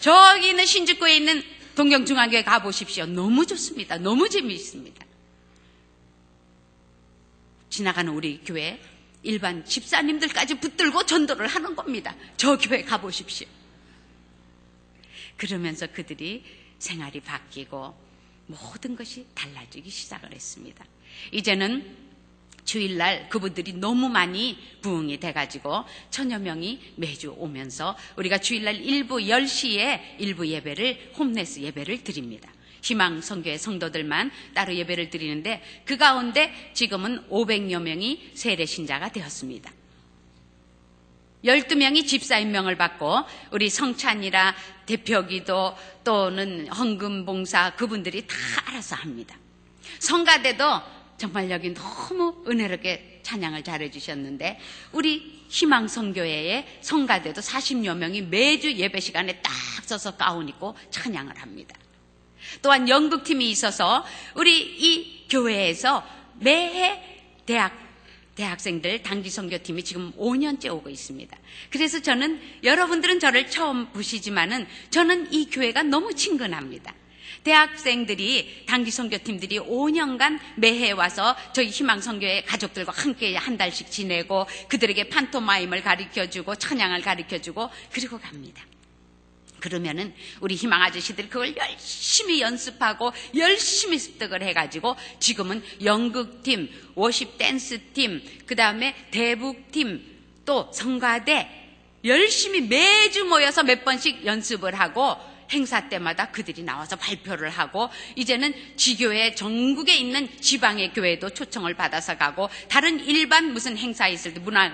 저기 0.00 0.48
있는 0.48 0.66
신주교에 0.66 1.16
있는 1.16 1.42
동경중앙교회 1.76 2.42
가보십시오. 2.42 3.06
너무 3.06 3.46
좋습니다. 3.46 3.96
너무 3.98 4.28
재미있습니다. 4.28 5.06
지나가는 7.70 8.12
우리 8.12 8.40
교회 8.44 8.80
일반 9.22 9.64
집사님들까지 9.64 10.60
붙들고 10.60 11.06
전도를 11.06 11.46
하는 11.46 11.74
겁니다. 11.76 12.14
저 12.36 12.56
교회 12.56 12.82
가보십시오. 12.82 13.46
그러면서 15.36 15.86
그들이 15.86 16.44
생활이 16.78 17.20
바뀌고 17.20 17.94
모든 18.46 18.96
것이 18.96 19.26
달라지기 19.34 19.88
시작을 19.88 20.32
했습니다. 20.32 20.84
이제는 21.32 22.09
주일날 22.64 23.28
그분들이 23.28 23.72
너무 23.72 24.08
많이 24.08 24.58
부흥이 24.82 25.18
돼가지고 25.20 25.84
천여 26.10 26.38
명이 26.38 26.94
매주 26.96 27.34
오면서 27.36 27.96
우리가 28.16 28.38
주일날 28.38 28.76
일부 28.76 29.16
10시에 29.16 30.00
일부 30.18 30.46
예배를 30.46 31.12
홈네스 31.18 31.60
예배를 31.60 32.04
드립니다. 32.04 32.50
희망 32.82 33.20
성교의 33.20 33.58
성도들만 33.58 34.30
따로 34.54 34.74
예배를 34.74 35.10
드리는데 35.10 35.62
그 35.84 35.96
가운데 35.96 36.52
지금은 36.72 37.28
500여 37.28 37.80
명이 37.80 38.30
세례 38.34 38.64
신자가 38.64 39.12
되었습니다. 39.12 39.70
12명이 41.44 42.06
집사 42.06 42.38
임명을 42.38 42.76
받고 42.76 43.20
우리 43.52 43.70
성찬이라 43.70 44.54
대표기도 44.86 45.74
또는 46.04 46.68
헌금 46.68 47.24
봉사 47.24 47.74
그분들이 47.76 48.26
다 48.26 48.36
알아서 48.66 48.96
합니다. 48.96 49.36
성가대도 49.98 50.64
정말 51.20 51.50
여기 51.50 51.74
너무 51.74 52.42
은혜롭게 52.48 53.20
찬양을 53.22 53.62
잘해 53.62 53.90
주셨는데 53.90 54.58
우리 54.92 55.44
희망성교회의 55.50 56.78
성가대도 56.80 57.42
40여 57.42 57.94
명이 57.94 58.22
매주 58.22 58.72
예배 58.72 59.00
시간에 59.00 59.38
딱 59.42 59.52
서서 59.84 60.16
가운 60.16 60.48
입고 60.48 60.74
찬양을 60.90 61.36
합니다. 61.36 61.76
또한 62.62 62.88
연극팀이 62.88 63.50
있어서 63.50 64.02
우리 64.34 64.62
이 64.62 65.28
교회에서 65.28 66.02
매해 66.38 67.02
대학 67.44 67.78
대학생들 68.34 69.02
단기 69.02 69.28
선교팀이 69.28 69.84
지금 69.84 70.12
5년째 70.12 70.72
오고 70.72 70.88
있습니다. 70.88 71.36
그래서 71.68 72.00
저는 72.00 72.40
여러분들은 72.64 73.20
저를 73.20 73.50
처음 73.50 73.92
보시지만은 73.92 74.66
저는 74.88 75.34
이 75.34 75.50
교회가 75.50 75.82
너무 75.82 76.14
친근합니다. 76.14 76.94
대학생들이 77.44 78.64
단기 78.66 78.90
선교팀들이 78.90 79.58
5년간 79.58 80.38
매해 80.56 80.90
와서 80.92 81.36
저희 81.52 81.68
희망 81.68 82.00
선교회 82.00 82.42
가족들과 82.42 82.92
함께 82.92 83.36
한 83.36 83.56
달씩 83.56 83.90
지내고 83.90 84.46
그들에게 84.68 85.08
판토마임을 85.08 85.82
가르쳐 85.82 86.28
주고 86.28 86.54
찬양을 86.54 87.00
가르쳐 87.02 87.38
주고 87.38 87.70
그리고 87.92 88.18
갑니다. 88.18 88.64
그러면은 89.60 90.14
우리 90.40 90.54
희망 90.54 90.82
아저씨들이 90.82 91.28
그걸 91.28 91.54
열심히 91.56 92.40
연습하고 92.40 93.12
열심히 93.36 93.98
습득을 93.98 94.42
해가지고 94.42 94.96
지금은 95.20 95.62
연극팀, 95.84 96.70
워십 96.94 97.38
댄스팀, 97.38 98.22
그 98.46 98.56
다음에 98.56 98.94
대북팀, 99.10 100.18
또 100.44 100.70
성가대 100.72 101.60
열심히 102.04 102.62
매주 102.62 103.26
모여서 103.26 103.62
몇 103.62 103.84
번씩 103.84 104.24
연습을 104.24 104.74
하고 104.74 105.16
행사 105.50 105.88
때마다 105.88 106.30
그들이 106.30 106.62
나와서 106.62 106.96
발표를 106.96 107.50
하고 107.50 107.88
이제는 108.16 108.54
지교회 108.76 109.34
전국에 109.34 109.96
있는 109.96 110.28
지방의 110.40 110.92
교회도 110.92 111.30
초청을 111.30 111.74
받아서 111.74 112.16
가고 112.16 112.48
다른 112.68 113.04
일반 113.04 113.52
무슨 113.52 113.76
행사 113.76 114.08
있을 114.08 114.34
때 114.34 114.40
문화 114.40 114.72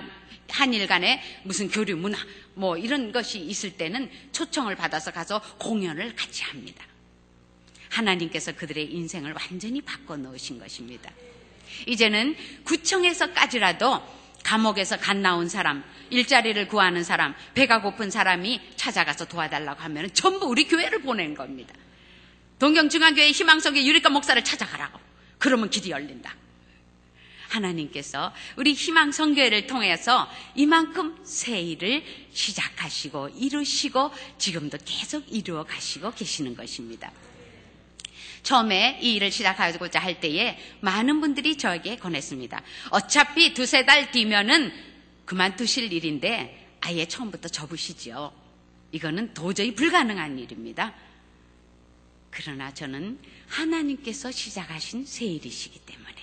한일 0.49 0.87
간에 0.87 1.21
무슨 1.43 1.69
교류 1.69 1.97
문화 1.97 2.17
뭐 2.53 2.77
이런 2.77 3.11
것이 3.11 3.39
있을 3.39 3.71
때는 3.71 4.09
초청을 4.31 4.75
받아서 4.75 5.11
가서 5.11 5.41
공연을 5.57 6.15
같이 6.15 6.43
합니다. 6.43 6.85
하나님께서 7.89 8.53
그들의 8.53 8.91
인생을 8.93 9.33
완전히 9.33 9.81
바꿔 9.81 10.17
놓으신 10.17 10.59
것입니다. 10.59 11.11
이제는 11.85 12.35
구청에서까지라도 12.63 14.16
감옥에서 14.47 14.97
갓 14.97 15.17
나온 15.17 15.49
사람, 15.49 15.83
일자리를 16.09 16.69
구하는 16.69 17.03
사람, 17.03 17.35
배가 17.53 17.81
고픈 17.81 18.09
사람이 18.09 18.61
찾아가서 18.77 19.25
도와달라고 19.25 19.81
하면 19.81 20.09
전부 20.13 20.45
우리 20.45 20.69
교회를 20.69 21.01
보낸 21.01 21.35
겁니다. 21.35 21.73
동경중앙교회 22.57 23.31
희망성의 23.31 23.85
유리가 23.85 24.09
목사를 24.09 24.41
찾아가라고. 24.41 24.99
그러면 25.37 25.69
길이 25.69 25.91
열린다. 25.91 26.33
하나님께서 27.49 28.33
우리 28.55 28.73
희망 28.73 29.11
성교회를 29.11 29.67
통해서 29.67 30.29
이만큼 30.55 31.17
새 31.25 31.59
일을 31.59 32.03
시작하시고 32.31 33.29
이루시고 33.35 34.11
지금도 34.37 34.77
계속 34.85 35.25
이루어 35.29 35.63
가시고 35.63 36.11
계시는 36.11 36.55
것입니다. 36.55 37.11
처음에 38.43 38.99
이 39.01 39.15
일을 39.15 39.31
시작하고자 39.31 39.99
할 39.99 40.19
때에 40.19 40.57
많은 40.81 41.21
분들이 41.21 41.57
저에게 41.57 41.97
권했습니다. 41.97 42.61
어차피 42.91 43.53
두세 43.53 43.85
달 43.85 44.11
뒤면은 44.11 44.71
그만두실 45.25 45.91
일인데 45.91 46.77
아예 46.81 47.05
처음부터 47.07 47.49
접으시죠. 47.49 48.33
이거는 48.91 49.33
도저히 49.33 49.75
불가능한 49.75 50.39
일입니다. 50.39 50.93
그러나 52.29 52.73
저는 52.73 53.19
하나님께서 53.47 54.31
시작하신 54.31 55.05
새 55.05 55.25
일이시기 55.25 55.79
때문에 55.79 56.15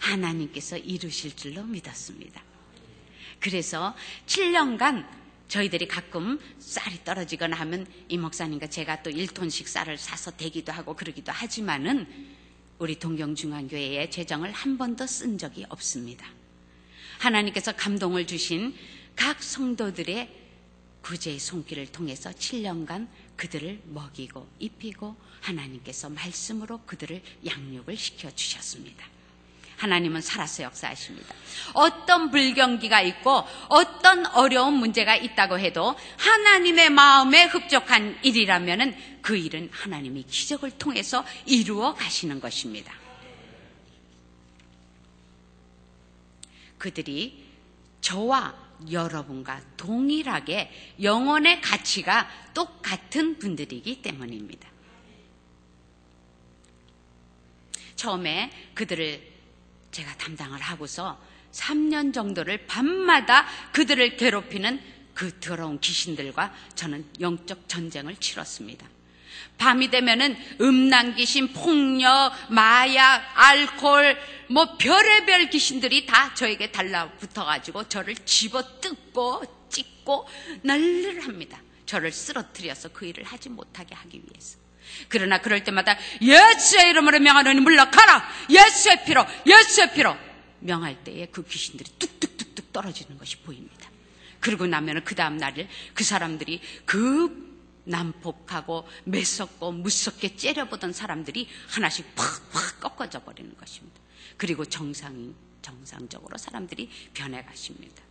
하나님께서 0.00 0.76
이루실 0.76 1.36
줄로 1.36 1.62
믿었습니다. 1.62 2.42
그래서 3.38 3.94
7년간 4.26 5.21
저희들이 5.48 5.88
가끔 5.88 6.40
쌀이 6.58 7.04
떨어지거나 7.04 7.56
하면 7.58 7.86
이 8.08 8.16
목사님과 8.18 8.68
제가 8.68 9.02
또 9.02 9.10
1톤씩 9.10 9.66
쌀을 9.66 9.98
사서 9.98 10.32
대기도 10.32 10.72
하고 10.72 10.94
그러기도 10.94 11.32
하지만은 11.32 12.06
우리 12.78 12.98
동경중앙교회의 12.98 14.10
재정을 14.10 14.50
한 14.50 14.78
번도 14.78 15.06
쓴 15.06 15.38
적이 15.38 15.66
없습니다. 15.68 16.26
하나님께서 17.18 17.72
감동을 17.72 18.26
주신 18.26 18.74
각 19.14 19.42
성도들의 19.42 20.40
구제의 21.02 21.38
손길을 21.38 21.92
통해서 21.92 22.30
7년간 22.30 23.08
그들을 23.36 23.82
먹이고 23.86 24.48
입히고 24.58 25.16
하나님께서 25.40 26.08
말씀으로 26.10 26.80
그들을 26.86 27.20
양육을 27.44 27.96
시켜 27.96 28.30
주셨습니다. 28.30 29.06
하나님은 29.82 30.20
살아서 30.20 30.62
역사하십니다. 30.62 31.34
어떤 31.74 32.30
불경기가 32.30 33.00
있고 33.00 33.44
어떤 33.68 34.26
어려운 34.26 34.74
문제가 34.74 35.16
있다고 35.16 35.58
해도 35.58 35.96
하나님의 36.18 36.90
마음에 36.90 37.44
흡족한 37.44 38.16
일이라면 38.22 38.96
그 39.22 39.36
일은 39.36 39.68
하나님이 39.72 40.22
기적을 40.22 40.70
통해서 40.72 41.24
이루어 41.46 41.94
가시는 41.94 42.38
것입니다. 42.40 42.94
그들이 46.78 47.44
저와 48.00 48.54
여러분과 48.90 49.60
동일하게 49.76 50.70
영혼의 51.02 51.60
가치가 51.60 52.28
똑같은 52.54 53.38
분들이기 53.38 54.00
때문입니다. 54.02 54.68
처음에 57.96 58.50
그들을 58.74 59.31
제가 59.92 60.16
담당을 60.16 60.60
하고서 60.60 61.20
3년 61.52 62.12
정도를 62.12 62.66
밤마다 62.66 63.46
그들을 63.72 64.16
괴롭히는 64.16 64.80
그 65.14 65.38
더러운 65.38 65.78
귀신들과 65.80 66.52
저는 66.74 67.06
영적 67.20 67.68
전쟁을 67.68 68.16
치렀습니다. 68.16 68.88
밤이 69.58 69.90
되면은 69.90 70.36
음란 70.60 71.14
귀신, 71.14 71.52
폭력, 71.52 72.32
마약, 72.48 73.22
알코올, 73.34 74.18
뭐 74.48 74.76
별의별 74.78 75.50
귀신들이 75.50 76.06
다 76.06 76.34
저에게 76.34 76.72
달라붙어 76.72 77.44
가지고 77.44 77.88
저를 77.88 78.14
집어 78.24 78.80
뜯고 78.80 79.42
찢고 79.68 80.26
난리를 80.62 81.24
합니다. 81.26 81.60
저를 81.86 82.10
쓰러뜨려서 82.10 82.88
그 82.88 83.06
일을 83.06 83.24
하지 83.24 83.50
못하게 83.50 83.94
하기 83.94 84.22
위해서. 84.26 84.61
그러나 85.08 85.38
그럴 85.38 85.64
때마다 85.64 85.96
예수의 86.20 86.90
이름으로 86.90 87.20
명하노니 87.20 87.60
물러가라! 87.60 88.28
예수의 88.50 89.04
피로! 89.04 89.24
예수의 89.46 89.92
피로! 89.94 90.16
명할 90.60 91.02
때에 91.04 91.26
그 91.26 91.44
귀신들이 91.44 91.90
뚝뚝뚝뚝 91.98 92.72
떨어지는 92.72 93.18
것이 93.18 93.38
보입니다. 93.38 93.90
그러고 94.40 94.66
나면 94.66 95.04
그 95.04 95.14
다음 95.14 95.36
날을 95.36 95.68
그 95.94 96.04
사람들이 96.04 96.60
그 96.84 97.52
난폭하고 97.84 98.86
매섭고 99.04 99.72
무섭게 99.72 100.36
째려보던 100.36 100.92
사람들이 100.92 101.48
하나씩 101.68 102.14
팍팍 102.14 102.80
꺾어져 102.80 103.20
버리는 103.24 103.56
것입니다. 103.56 104.00
그리고 104.36 104.64
정상, 104.64 105.34
정상적으로 105.62 106.38
사람들이 106.38 106.88
변해가십니다. 107.14 108.02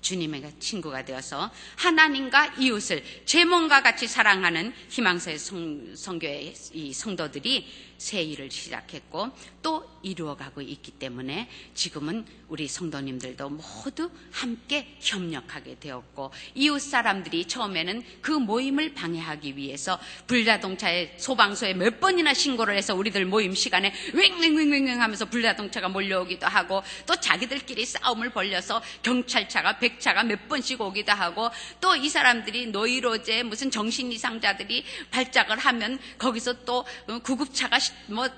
주님의 0.00 0.54
친구가 0.58 1.04
되어서 1.04 1.50
하나님과 1.76 2.54
이웃을 2.58 3.02
제 3.24 3.44
몸과 3.44 3.82
같이 3.82 4.06
사랑하는 4.06 4.72
희망사의 4.88 5.38
성, 5.38 5.94
성교의 5.96 6.54
이 6.72 6.92
성도들이 6.92 7.66
새 7.98 8.22
일을 8.22 8.50
시작했고 8.50 9.30
또 9.62 9.90
이루어가고 10.02 10.62
있기 10.62 10.92
때문에 10.92 11.48
지금은 11.74 12.24
우리 12.48 12.68
성도님들도 12.68 13.48
모두 13.50 14.10
함께 14.30 14.96
협력하게 15.00 15.78
되었고 15.80 16.30
이웃 16.54 16.78
사람들이 16.78 17.46
처음에는 17.48 18.04
그 18.22 18.30
모임을 18.30 18.94
방해하기 18.94 19.56
위해서 19.56 19.98
불자동차에 20.28 21.16
소방서에 21.18 21.74
몇 21.74 21.98
번이나 21.98 22.32
신고를 22.34 22.76
해서 22.76 22.94
우리들 22.94 23.24
모임 23.24 23.54
시간에 23.54 23.92
웽웽웽웽 24.12 25.00
하면서 25.00 25.24
불자동차가 25.24 25.88
몰려오기도 25.88 26.46
하고 26.46 26.82
또 27.06 27.16
자기들끼리 27.16 27.84
싸움을 27.84 28.30
벌려서 28.30 28.80
경찰차가 29.02 29.78
백차가 29.78 30.22
몇 30.22 30.48
번씩 30.48 30.80
오기도 30.80 31.12
하고 31.12 31.50
또 31.80 31.96
이 31.96 32.08
사람들이 32.08 32.66
노이로제 32.66 33.42
무슨 33.42 33.70
정신 33.70 34.12
이상자들이 34.12 34.84
발작을 35.10 35.58
하면 35.58 35.98
거기서 36.18 36.64
또 36.64 36.84
구급차가 37.22 37.78
뭐 38.06 38.28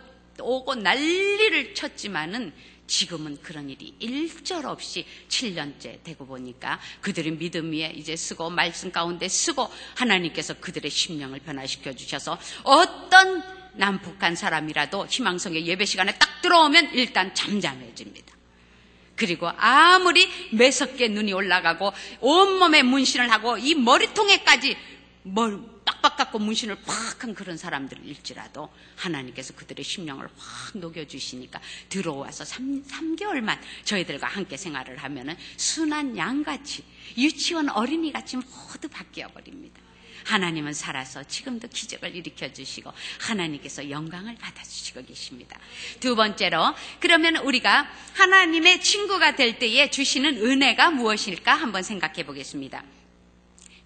오고 0.41 0.77
난리를 0.77 1.75
쳤지만은 1.75 2.53
지금은 2.87 3.39
그런 3.43 3.69
일이 3.69 3.95
일절 3.99 4.67
없이 4.67 5.05
7년째 5.29 6.03
되고 6.03 6.27
보니까 6.27 6.81
그들의 7.03 7.37
믿음 7.37 7.73
위에 7.73 7.93
이제 7.95 8.17
쓰고 8.17 8.51
말씀 8.51 8.91
가운데 8.91 9.29
쓰고 9.29 9.71
하나님께서 9.97 10.55
그들의 10.55 10.91
심령을 10.91 11.41
변화시켜 11.41 11.93
주셔서 11.93 12.39
어떤 12.65 13.43
남북한 13.75 14.35
사람이라도 14.35 15.07
희망성의 15.07 15.67
예배 15.67 15.85
시간에 15.85 16.17
딱 16.19 16.41
들어오면 16.41 16.95
일단 16.95 17.35
잠잠해집니다. 17.35 18.35
그리고 19.15 19.51
아무리 19.57 20.29
매섭게 20.53 21.09
눈이 21.09 21.33
올라가고 21.33 21.93
온몸에 22.21 22.83
문신을 22.83 23.31
하고 23.31 23.59
이 23.59 23.75
머리통에까지 23.75 24.77
뭘 25.25 25.61
빡빡 25.89 26.17
깎고 26.17 26.39
문신을 26.39 26.77
팍 26.83 27.09
한 27.23 27.35
그런 27.35 27.57
사람들일지라도 27.57 28.69
하나님께서 28.97 29.55
그들의 29.55 29.85
심령을 29.85 30.29
확 30.37 30.79
녹여주시니까 30.79 31.61
들어와서 31.89 32.45
3, 32.45 32.85
3개월만 32.85 33.59
저희들과 33.85 34.27
함께 34.29 34.57
생활을 34.57 34.99
하면은 34.99 35.37
순한 35.57 36.17
양같이 36.17 36.85
유치원 37.17 37.69
어린이같이 37.71 38.37
모두 38.37 38.89
바뀌어버립니다. 38.89 39.81
하나님은 40.25 40.75
살아서 40.75 41.25
지금도 41.25 41.69
기적을 41.69 42.15
일으켜 42.15 42.53
주시고 42.53 42.93
하나님께서 43.21 43.89
영광을 43.89 44.37
받아 44.37 44.63
주시고 44.63 45.05
계십니다. 45.05 45.59
두 46.01 46.15
번째로 46.15 46.75
그러면 47.01 47.37
우리가 47.37 47.89
하나님의 48.15 48.83
친구가 48.83 49.37
될 49.37 49.59
때에 49.59 49.91
주시는 49.91 50.37
은혜가 50.37 50.91
무엇일까 50.91 51.55
한번 51.55 51.83
생각해 51.83 52.27
보겠습니다. 52.27 52.85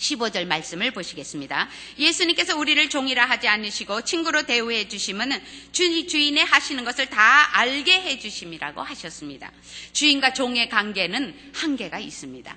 15절 0.03 0.47
말씀을 0.47 0.91
보시겠습니다. 0.91 1.69
예수님께서 1.99 2.57
우리를 2.57 2.89
종이라 2.89 3.25
하지 3.25 3.49
않으시고 3.49 4.03
친구로 4.03 4.43
대우해 4.43 4.89
주시면 4.89 5.41
주인의 5.73 6.45
하시는 6.45 6.85
것을 6.85 7.07
다 7.07 7.57
알게 7.57 8.01
해 8.01 8.19
주심이라고 8.19 8.83
하셨습니다. 8.83 9.53
주인과 9.93 10.33
종의 10.35 10.69
관계는 10.69 11.53
한계가 11.55 12.01
있습니다. 12.01 12.57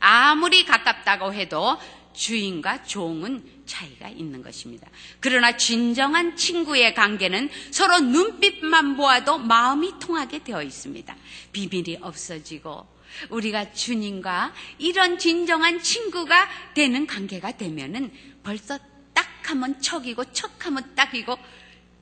아무리 0.00 0.64
가깝다고 0.64 1.32
해도 1.32 1.78
주인과 2.12 2.84
종은 2.84 3.42
차이가 3.64 4.08
있는 4.08 4.42
것입니다. 4.42 4.86
그러나 5.20 5.56
진정한 5.56 6.36
친구의 6.36 6.94
관계는 6.94 7.48
서로 7.70 8.00
눈빛만 8.00 8.96
보아도 8.98 9.38
마음이 9.38 9.94
통하게 9.98 10.44
되어 10.44 10.62
있습니다. 10.62 11.16
비밀이 11.52 11.98
없어지고 12.02 12.86
우리가 13.30 13.72
주님과 13.72 14.54
이런 14.78 15.18
진정한 15.18 15.82
친구가 15.82 16.48
되는 16.74 17.06
관계가 17.06 17.56
되면은 17.56 18.12
벌써 18.42 18.78
딱 19.12 19.26
하면 19.50 19.80
척이고 19.80 20.32
척하면 20.32 20.94
딱이고 20.94 21.36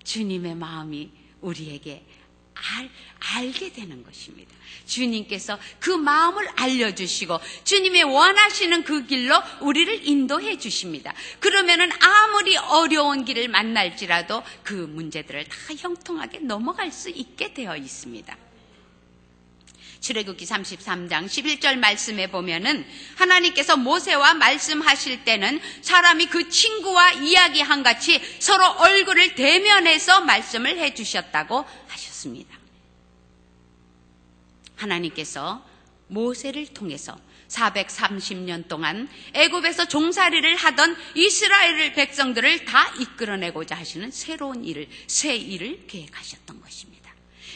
주님의 0.04 0.54
마음이 0.56 1.10
우리에게 1.40 2.04
알, 2.54 2.90
알게 3.36 3.72
되는 3.72 4.02
것입니다. 4.04 4.54
주님께서 4.84 5.58
그 5.78 5.90
마음을 5.90 6.46
알려주시고 6.56 7.38
주님의 7.64 8.04
원하시는 8.04 8.84
그 8.84 9.06
길로 9.06 9.34
우리를 9.60 10.06
인도해 10.06 10.58
주십니다. 10.58 11.14
그러면은 11.38 11.90
아무리 12.00 12.56
어려운 12.56 13.24
길을 13.24 13.48
만날지라도 13.48 14.42
그 14.62 14.74
문제들을 14.74 15.44
다 15.44 15.56
형통하게 15.78 16.40
넘어갈 16.40 16.92
수 16.92 17.08
있게 17.08 17.54
되어 17.54 17.76
있습니다. 17.76 18.36
출애굽기 20.00 20.46
33장 20.46 21.26
11절 21.26 21.78
말씀에 21.78 22.28
보면은 22.28 22.86
하나님께서 23.16 23.76
모세와 23.76 24.34
말씀하실 24.34 25.24
때는 25.24 25.60
사람이 25.82 26.26
그 26.26 26.48
친구와 26.48 27.12
이야기한 27.12 27.82
같이 27.82 28.20
서로 28.38 28.64
얼굴을 28.66 29.34
대면해서 29.34 30.22
말씀을 30.22 30.78
해 30.78 30.94
주셨다고 30.94 31.64
하셨습니다. 31.88 32.58
하나님께서 34.76 35.64
모세를 36.08 36.68
통해서 36.68 37.18
430년 37.48 38.68
동안 38.68 39.08
애굽에서 39.34 39.86
종살이를 39.86 40.56
하던 40.56 40.96
이스라엘 41.14 41.92
백성들을 41.92 42.64
다 42.64 42.94
이끌어내고자 42.98 43.76
하시는 43.76 44.10
새로운 44.10 44.64
일을 44.64 44.88
새 45.06 45.36
일을 45.36 45.86
계획하셨던 45.86 46.60
것입니다. 46.60 46.99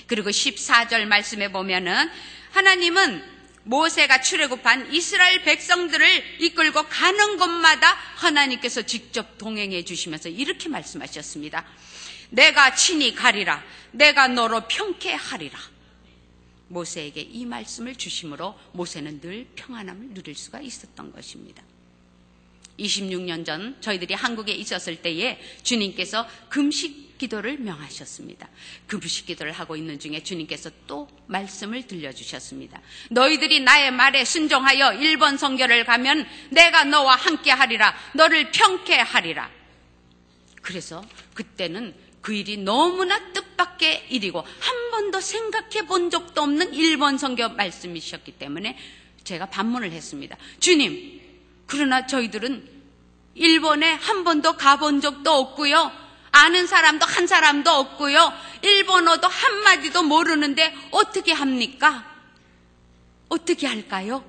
그리고 0.06 0.30
14절 0.30 1.06
말씀에 1.06 1.50
보면은 1.50 2.10
하나님은 2.52 3.34
모세가 3.64 4.20
출애굽한 4.20 4.92
이스라엘 4.92 5.42
백성들을 5.42 6.40
이끌고 6.40 6.84
가는 6.84 7.36
곳마다 7.38 7.94
하나님께서 8.16 8.82
직접 8.82 9.38
동행해 9.38 9.84
주시면서 9.84 10.28
이렇게 10.28 10.68
말씀하셨습니다. 10.68 11.64
내가 12.30 12.74
친히 12.74 13.14
가리라. 13.14 13.64
내가 13.92 14.28
너로 14.28 14.66
평케하리라. 14.68 15.58
모세에게 16.68 17.20
이 17.20 17.44
말씀을 17.44 17.94
주심으로 17.94 18.58
모세는 18.72 19.20
늘 19.20 19.46
평안함을 19.54 20.14
누릴 20.14 20.34
수가 20.34 20.60
있었던 20.60 21.12
것입니다. 21.12 21.62
26년 22.78 23.44
전 23.44 23.76
저희들이 23.80 24.14
한국에 24.14 24.52
있었을 24.52 24.96
때에 24.96 25.38
주님께서 25.62 26.28
금식 26.48 27.04
기도를 27.18 27.58
명하셨습니다. 27.58 28.48
금식 28.86 29.26
기도를 29.26 29.52
하고 29.52 29.76
있는 29.76 29.98
중에 29.98 30.22
주님께서 30.22 30.70
또 30.86 31.08
말씀을 31.26 31.86
들려주셨습니다. 31.86 32.80
너희들이 33.10 33.60
나의 33.60 33.92
말에 33.92 34.24
순종하여 34.24 34.94
일본 34.94 35.38
성결을 35.38 35.84
가면 35.84 36.26
내가 36.50 36.84
너와 36.84 37.16
함께 37.16 37.50
하리라. 37.50 37.94
너를 38.14 38.50
평케 38.50 38.96
하리라. 38.96 39.50
그래서 40.60 41.04
그때는 41.34 41.94
그 42.20 42.32
일이 42.34 42.56
너무나 42.56 43.32
뜻밖의 43.32 44.06
일이고 44.10 44.40
한 44.40 44.90
번도 44.90 45.20
생각해 45.20 45.86
본 45.86 46.10
적도 46.10 46.42
없는 46.42 46.74
일본 46.74 47.18
성경 47.18 47.54
말씀이셨기 47.54 48.32
때문에 48.32 48.76
제가 49.24 49.46
반문을 49.46 49.92
했습니다. 49.92 50.36
주님, 50.58 51.20
그러나 51.66 52.06
저희들은 52.06 52.68
일본에 53.34 53.92
한 53.92 54.24
번도 54.24 54.56
가본 54.56 55.00
적도 55.00 55.32
없고요. 55.32 55.90
아는 56.30 56.66
사람도 56.66 57.06
한 57.06 57.26
사람도 57.26 57.70
없고요. 57.70 58.32
일본어도 58.62 59.28
한마디도 59.28 60.02
모르는데 60.02 60.74
어떻게 60.90 61.32
합니까? 61.32 62.10
어떻게 63.28 63.66
할까요? 63.66 64.24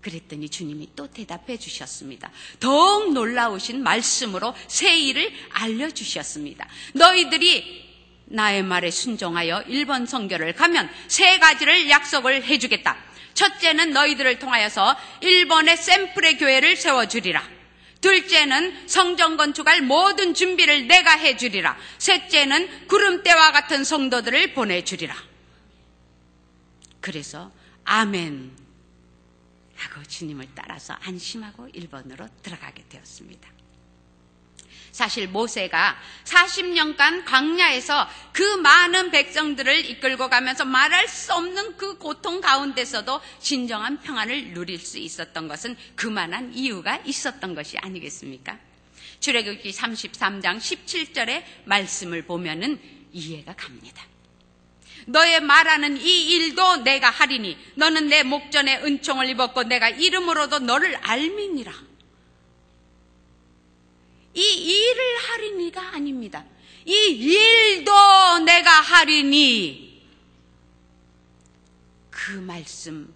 그랬더니 0.00 0.48
주님이 0.48 0.90
또 0.96 1.06
대답해 1.06 1.58
주셨습니다. 1.58 2.30
더욱 2.58 3.12
놀라우신 3.12 3.82
말씀으로 3.82 4.54
새 4.68 4.98
일을 4.98 5.30
알려주셨습니다. 5.50 6.66
너희들이 6.94 7.90
나의 8.26 8.62
말에 8.62 8.90
순종하여 8.90 9.64
일본 9.66 10.06
성교를 10.06 10.54
가면 10.54 10.88
세 11.08 11.38
가지를 11.38 11.90
약속을 11.90 12.44
해주겠다. 12.44 13.09
첫째는 13.34 13.92
너희들을 13.92 14.38
통하여서 14.38 14.96
일본의 15.20 15.76
샘플의 15.76 16.38
교회를 16.38 16.76
세워주리라. 16.76 17.60
둘째는 18.00 18.88
성전 18.88 19.36
건축할 19.36 19.82
모든 19.82 20.34
준비를 20.34 20.86
내가 20.86 21.12
해주리라. 21.12 21.76
셋째는 21.98 22.88
구름대와 22.88 23.52
같은 23.52 23.84
성도들을 23.84 24.54
보내주리라. 24.54 25.14
그래서 27.00 27.50
아멘 27.84 28.56
하고 29.76 30.02
주님을 30.04 30.48
따라서 30.54 30.94
안심하고 31.02 31.68
일본으로 31.72 32.28
들어가게 32.42 32.84
되었습니다. 32.88 33.59
사실 35.00 35.28
모세가 35.28 35.96
40년간 36.24 37.24
광야에서 37.24 38.06
그 38.32 38.42
많은 38.42 39.10
백성들을 39.10 39.86
이끌고 39.86 40.28
가면서 40.28 40.66
말할 40.66 41.08
수 41.08 41.32
없는 41.32 41.78
그 41.78 41.96
고통 41.96 42.42
가운데서도 42.42 43.18
진정한 43.40 43.98
평안을 44.02 44.52
누릴 44.52 44.78
수 44.78 44.98
있었던 44.98 45.48
것은 45.48 45.74
그만한 45.96 46.52
이유가 46.52 47.00
있었던 47.06 47.54
것이 47.54 47.78
아니겠습니까? 47.78 48.58
출애굽기 49.20 49.70
33장 49.70 50.58
17절의 50.58 51.44
말씀을 51.64 52.26
보면은 52.26 52.78
이해가 53.14 53.54
갑니다. 53.54 54.04
너의 55.06 55.40
말하는 55.40 55.96
이 55.96 56.30
일도 56.32 56.84
내가 56.84 57.08
하리니 57.08 57.56
너는 57.76 58.08
내 58.08 58.22
목전에 58.22 58.82
은총을 58.82 59.30
입었고 59.30 59.62
내가 59.62 59.88
이름으로도 59.88 60.58
너를 60.58 60.94
알미니라. 60.96 61.89
이 64.40 64.54
일을 64.72 65.16
하리니가 65.18 65.94
아닙니다. 65.94 66.44
이 66.86 66.92
일도 66.92 68.38
내가 68.46 68.70
하리니 68.70 70.02
그 72.08 72.32
말씀 72.32 73.12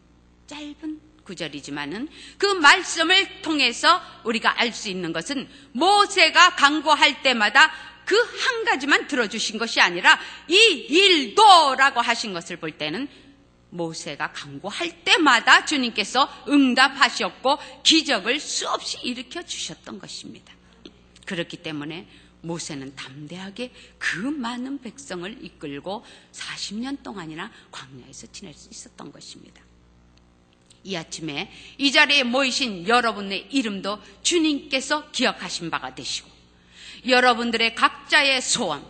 짧은 0.47 1.01
구절이지만은 1.25 2.09
그 2.37 2.47
말씀을 2.47 3.41
통해서 3.41 4.03
우리가 4.25 4.61
알 4.61 4.73
수 4.73 4.91
있는 4.91 5.13
것은 5.15 5.49
모세가 5.73 6.57
강구할 6.57 7.23
때마다 7.23 7.73
그 8.05 8.15
한 8.17 8.65
가지만 8.65 9.07
들어주신 9.07 9.59
것이 9.59 9.81
아니라 9.81 10.19
이 10.49 10.55
일도라고 10.57 12.01
하신 12.01 12.35
것을 12.35 12.59
볼 12.59 12.73
때는 12.73 13.09
모세가 13.71 14.33
강구할 14.33 15.05
때마다 15.05 15.65
주님께서 15.65 16.29
응답하셨고 16.49 17.59
기적을 17.83 18.39
수없이 18.41 18.99
일으켜 19.03 19.43
주셨던 19.43 19.99
것입니다. 19.99 20.53
그렇기 21.25 21.59
때문에 21.59 22.07
모세는 22.43 22.95
담대하게 22.95 23.73
그 23.99 24.19
많은 24.19 24.81
백성을 24.81 25.45
이끌고 25.45 26.05
40년 26.33 27.03
동안이나 27.03 27.51
광야에서 27.71 28.27
지낼 28.33 28.55
수 28.55 28.69
있었던 28.71 29.11
것입니다. 29.13 29.63
이 30.85 30.95
아침에 30.97 31.51
이 31.79 31.91
자리에 31.91 32.25
모이신 32.25 32.87
여러분의 32.87 33.49
이름도 33.51 33.99
주님께서 34.23 35.11
기억하신 35.11 35.71
바가 35.71 35.95
되시고 35.95 36.29
여러분들의 37.07 37.75
각자의 37.75 38.43
소원, 38.43 38.85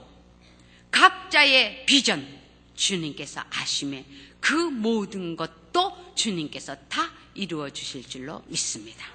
각자의 0.90 1.86
비전, 1.86 2.26
주님께서 2.74 3.42
아심에 3.50 4.04
그 4.40 4.52
모든 4.52 5.36
것도 5.36 6.14
주님께서 6.14 6.76
다 6.88 7.12
이루어 7.34 7.70
주실 7.70 8.08
줄로 8.08 8.42
믿습니다. 8.46 9.13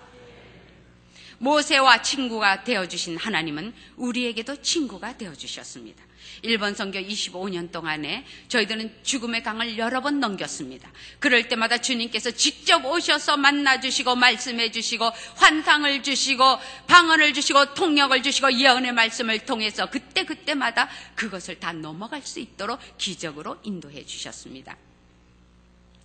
모세와 1.39 2.01
친구가 2.01 2.63
되어 2.63 2.87
주신 2.87 3.17
하나님은 3.17 3.73
우리에게도 3.97 4.61
친구가 4.61 5.17
되어 5.17 5.33
주셨습니다. 5.33 6.03
일본 6.41 6.73
선교 6.73 6.99
25년 6.99 7.71
동안에 7.71 8.25
저희들은 8.47 9.03
죽음의 9.03 9.43
강을 9.43 9.77
여러 9.77 10.01
번 10.01 10.19
넘겼습니다. 10.19 10.89
그럴 11.19 11.47
때마다 11.47 11.79
주님께서 11.79 12.31
직접 12.31 12.85
오셔서 12.85 13.37
만나주시고 13.37 14.15
말씀해주시고 14.15 15.09
환상을 15.35 16.03
주시고 16.03 16.43
방언을 16.87 17.33
주시고 17.33 17.73
통역을 17.73 18.23
주시고 18.23 18.53
예언의 18.53 18.93
말씀을 18.93 19.39
통해서 19.39 19.89
그때 19.89 20.23
그때마다 20.23 20.89
그것을 21.15 21.59
다 21.59 21.73
넘어갈 21.73 22.21
수 22.21 22.39
있도록 22.39 22.79
기적으로 22.97 23.57
인도해 23.63 24.05
주셨습니다. 24.05 24.77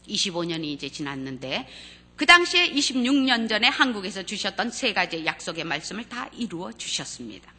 25년이 0.09 0.65
이제 0.65 0.89
지났는데 0.89 1.69
그 2.17 2.27
당시에 2.27 2.71
26년 2.71 3.49
전에 3.49 3.69
한국에서 3.69 4.23
주셨던 4.23 4.71
세 4.71 4.93
가지의 4.93 5.27
약속의 5.27 5.65
말씀을 5.65 6.09
다 6.09 6.29
이루어 6.33 6.73
주셨습니다. 6.73 7.53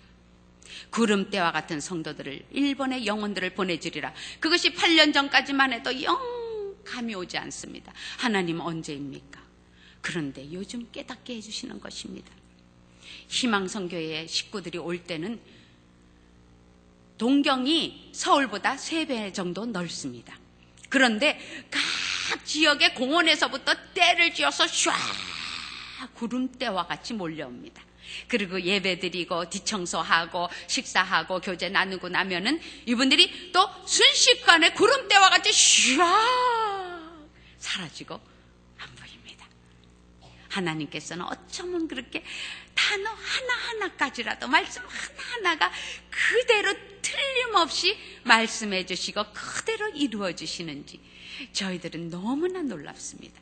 구름대와 0.91 1.51
같은 1.51 1.81
성도들을 1.81 2.45
일본의 2.51 3.05
영혼들을 3.05 3.53
보내주리라. 3.53 4.13
그것이 4.39 4.73
8년 4.73 5.13
전까지만 5.13 5.73
해도 5.73 6.01
영 6.03 6.17
감이 6.85 7.15
오지 7.15 7.37
않습니다. 7.37 7.91
하나님 8.17 8.61
언제입니까? 8.61 9.43
그런데 10.01 10.47
요즘 10.53 10.87
깨닫게 10.91 11.35
해주시는 11.35 11.79
것입니다. 11.81 12.31
희망성교회 13.27 14.27
식구들이 14.27 14.77
올 14.77 15.03
때는 15.03 15.41
동경이 17.17 18.11
서울보다 18.13 18.75
3배 18.75 19.33
정도 19.33 19.65
넓습니다. 19.65 20.37
그런데 20.89 21.39
각 21.71 21.81
지역의 22.43 22.95
공원에서부터 22.95 23.73
때를 23.93 24.33
지어서 24.33 24.67
쫙 24.67 24.93
구름대와 26.15 26.87
같이 26.87 27.13
몰려옵니다. 27.13 27.83
그리고 28.27 28.61
예배 28.61 28.99
드리고 28.99 29.49
뒤청소하고 29.49 30.49
식사하고 30.67 31.41
교제 31.41 31.69
나누고 31.69 32.09
나면은 32.09 32.61
이분들이 32.85 33.51
또 33.51 33.67
순식간에 33.85 34.71
구름대와 34.73 35.29
같이 35.29 35.51
슈아 35.51 37.25
사라지고 37.57 38.19
안 38.77 38.95
보입니다. 38.95 39.45
하나님께서는 40.49 41.25
어쩌면 41.25 41.87
그렇게 41.87 42.23
단어 42.73 43.09
하나하나까지라도 43.09 44.47
말씀 44.47 44.83
하나하나가 44.85 45.71
그대로 46.09 46.73
틀림없이 47.01 47.97
말씀해 48.23 48.85
주시고 48.85 49.23
그대로 49.33 49.89
이루어 49.89 50.33
주시는지 50.33 50.99
저희들은 51.53 52.09
너무나 52.09 52.61
놀랍습니다. 52.61 53.39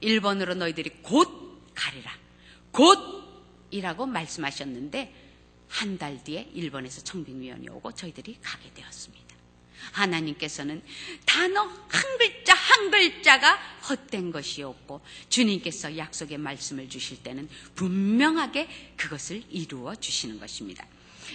일본으로 0.00 0.54
너희들이 0.54 0.90
곧 1.02 1.62
가리라. 1.74 2.12
곧 2.70 2.98
이라고 3.70 4.06
말씀하셨는데 4.06 5.14
한 5.68 5.96
달 5.98 6.22
뒤에 6.22 6.50
일본에서 6.52 7.02
청빙위원이 7.02 7.68
오고 7.70 7.92
저희들이 7.92 8.38
가게 8.42 8.70
되었습니다. 8.74 9.32
하나님께서는 9.92 10.82
단어 11.24 11.62
한 11.62 12.18
글자 12.18 12.54
한 12.54 12.90
글자가 12.90 13.54
헛된 13.88 14.30
것이 14.30 14.62
없고 14.62 15.00
주님께서 15.28 15.96
약속의 15.96 16.38
말씀을 16.38 16.88
주실 16.88 17.22
때는 17.22 17.48
분명하게 17.74 18.68
그것을 18.96 19.42
이루어 19.50 19.94
주시는 19.96 20.38
것입니다. 20.38 20.86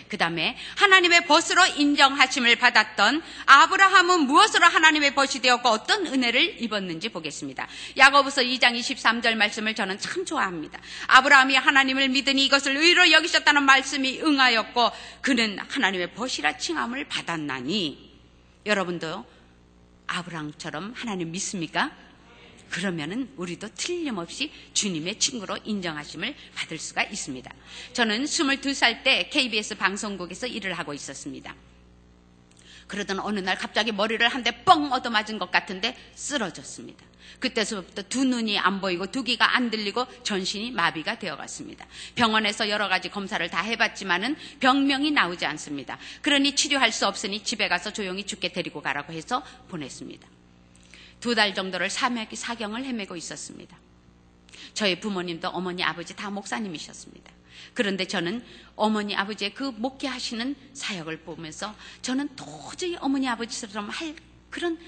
그 0.07 0.17
다음에 0.17 0.57
하나님의 0.77 1.25
벗으로 1.25 1.65
인정하심을 1.65 2.55
받았던 2.57 3.21
아브라함은 3.45 4.21
무엇으로 4.21 4.65
하나님의 4.65 5.15
벗이 5.15 5.41
되었고 5.41 5.69
어떤 5.69 6.07
은혜를 6.07 6.61
입었는지 6.61 7.09
보겠습니다. 7.09 7.67
야고보서 7.97 8.41
2장 8.41 8.77
23절 8.79 9.35
말씀을 9.35 9.75
저는 9.75 9.99
참 9.99 10.25
좋아합니다. 10.25 10.79
아브라함이 11.07 11.55
하나님을 11.55 12.09
믿으니 12.09 12.45
이것을 12.45 12.77
의로 12.77 13.11
여기셨다는 13.11 13.63
말씀이 13.63 14.21
응하였고 14.21 14.91
그는 15.21 15.59
하나님의 15.67 16.13
벗이라 16.13 16.57
칭함을 16.57 17.05
받았나니 17.07 18.07
여러분도 18.65 19.25
아브라함처럼 20.07 20.93
하나님 20.95 21.31
믿습니까? 21.31 21.91
그러면은 22.69 23.31
우리도 23.37 23.69
틀림없이 23.75 24.51
주님의 24.73 25.19
친구로 25.19 25.57
인정하심을 25.63 26.35
받을 26.55 26.77
수가 26.77 27.03
있습니다. 27.03 27.51
저는 27.93 28.23
22살 28.25 29.03
때 29.03 29.29
KBS 29.29 29.75
방송국에서 29.75 30.47
일을 30.47 30.73
하고 30.73 30.93
있었습니다. 30.93 31.55
그러던 32.87 33.19
어느 33.19 33.39
날 33.41 33.57
갑자기 33.57 33.91
머리를 33.91 34.25
한 34.29 34.43
대 34.43 34.63
뻥 34.63 34.91
얻어맞은 34.93 35.39
것 35.39 35.51
같은데 35.51 35.95
쓰러졌습니다. 36.15 37.05
그때서부터 37.39 38.03
두 38.03 38.23
눈이 38.23 38.57
안 38.57 38.79
보이고 38.79 39.05
두 39.07 39.23
귀가 39.23 39.55
안 39.57 39.69
들리고 39.69 40.05
전신이 40.23 40.71
마비가 40.71 41.19
되어갔습니다. 41.19 41.85
병원에서 42.15 42.69
여러 42.69 42.87
가지 42.87 43.09
검사를 43.09 43.47
다 43.49 43.61
해봤지만은 43.61 44.37
병명이 44.61 45.11
나오지 45.11 45.45
않습니다. 45.45 45.97
그러니 46.21 46.55
치료할 46.55 46.91
수 46.93 47.05
없으니 47.05 47.43
집에 47.43 47.67
가서 47.67 47.91
조용히 47.91 48.23
죽게 48.25 48.53
데리고 48.53 48.81
가라고 48.81 49.11
해서 49.11 49.43
보냈습니다. 49.67 50.36
두 51.19 51.35
달 51.35 51.53
정도를 51.53 51.89
사맥 51.89 52.29
사경을 52.35 52.85
헤매고 52.85 53.15
있었습니다. 53.15 53.77
저희 54.73 54.99
부모님도 54.99 55.49
어머니 55.49 55.83
아버지 55.83 56.15
다 56.15 56.29
목사님이셨습니다. 56.29 57.31
그런데 57.73 58.05
저는 58.05 58.43
어머니 58.75 59.15
아버지의 59.15 59.53
그 59.53 59.63
목회하시는 59.63 60.55
사역을 60.73 61.21
보면서 61.21 61.75
저는 62.01 62.35
도저히 62.35 62.95
어머니 62.99 63.27
아버지처럼 63.27 63.89
할 63.89 64.15
그런 64.49 64.79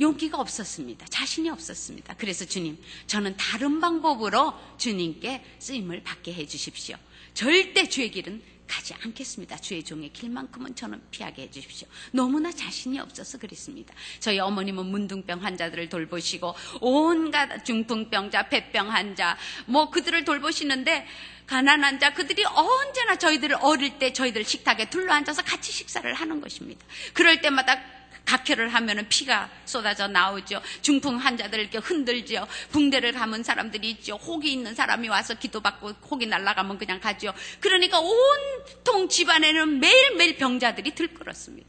용기가 0.00 0.38
없었습니다. 0.40 1.06
자신이 1.06 1.50
없었습니다. 1.50 2.14
그래서 2.16 2.46
주님, 2.46 2.78
저는 3.06 3.36
다른 3.36 3.80
방법으로 3.80 4.54
주님께 4.78 5.44
쓰임을 5.58 6.02
받게 6.02 6.32
해 6.32 6.46
주십시오. 6.46 6.96
절대 7.34 7.88
주의 7.88 8.10
길은 8.10 8.42
가지 8.70 8.94
않겠습니다. 9.02 9.56
주의 9.56 9.82
종의 9.82 10.12
길만큼은 10.12 10.76
저는 10.76 11.02
피하게 11.10 11.42
해주십시오. 11.42 11.88
너무나 12.12 12.52
자신이 12.52 13.00
없어서 13.00 13.36
그랬습니다. 13.36 13.92
저희 14.20 14.38
어머님은 14.38 14.86
문둥병 14.86 15.42
환자들을 15.42 15.88
돌보시고 15.88 16.54
온갖 16.80 17.64
중풍병자, 17.64 18.48
폐병 18.48 18.92
환자, 18.92 19.36
뭐 19.66 19.90
그들을 19.90 20.24
돌보시는데 20.24 21.04
가난한 21.48 21.98
자 21.98 22.14
그들이 22.14 22.44
언제나 22.44 23.16
저희들을 23.16 23.56
어릴 23.60 23.98
때 23.98 24.12
저희들 24.12 24.44
식탁에 24.44 24.88
둘러앉아서 24.88 25.42
같이 25.42 25.72
식사를 25.72 26.14
하는 26.14 26.40
것입니다. 26.40 26.86
그럴 27.12 27.40
때마다 27.40 27.99
각혈을 28.30 28.68
하면 28.68 29.08
피가 29.08 29.50
쏟아져 29.64 30.06
나오죠. 30.06 30.62
중풍 30.82 31.16
환자들 31.16 31.58
이렇게 31.58 31.78
흔들죠. 31.78 32.46
붕대를 32.70 33.12
감은 33.12 33.42
사람들이 33.42 33.90
있죠. 33.90 34.14
혹이 34.14 34.52
있는 34.52 34.72
사람이 34.72 35.08
와서 35.08 35.34
기도받고 35.34 35.90
혹이 36.08 36.26
날아가면 36.26 36.78
그냥 36.78 37.00
가죠. 37.00 37.34
그러니까 37.58 37.98
온통 37.98 39.08
집안에는 39.08 39.80
매일매일 39.80 40.36
병자들이 40.36 40.94
들끓었습니다. 40.94 41.68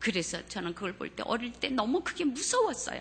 그래서 0.00 0.44
저는 0.48 0.74
그걸 0.74 0.94
볼 0.94 1.14
때 1.14 1.22
어릴 1.24 1.52
때 1.52 1.68
너무 1.68 2.02
그게 2.02 2.24
무서웠어요. 2.24 3.00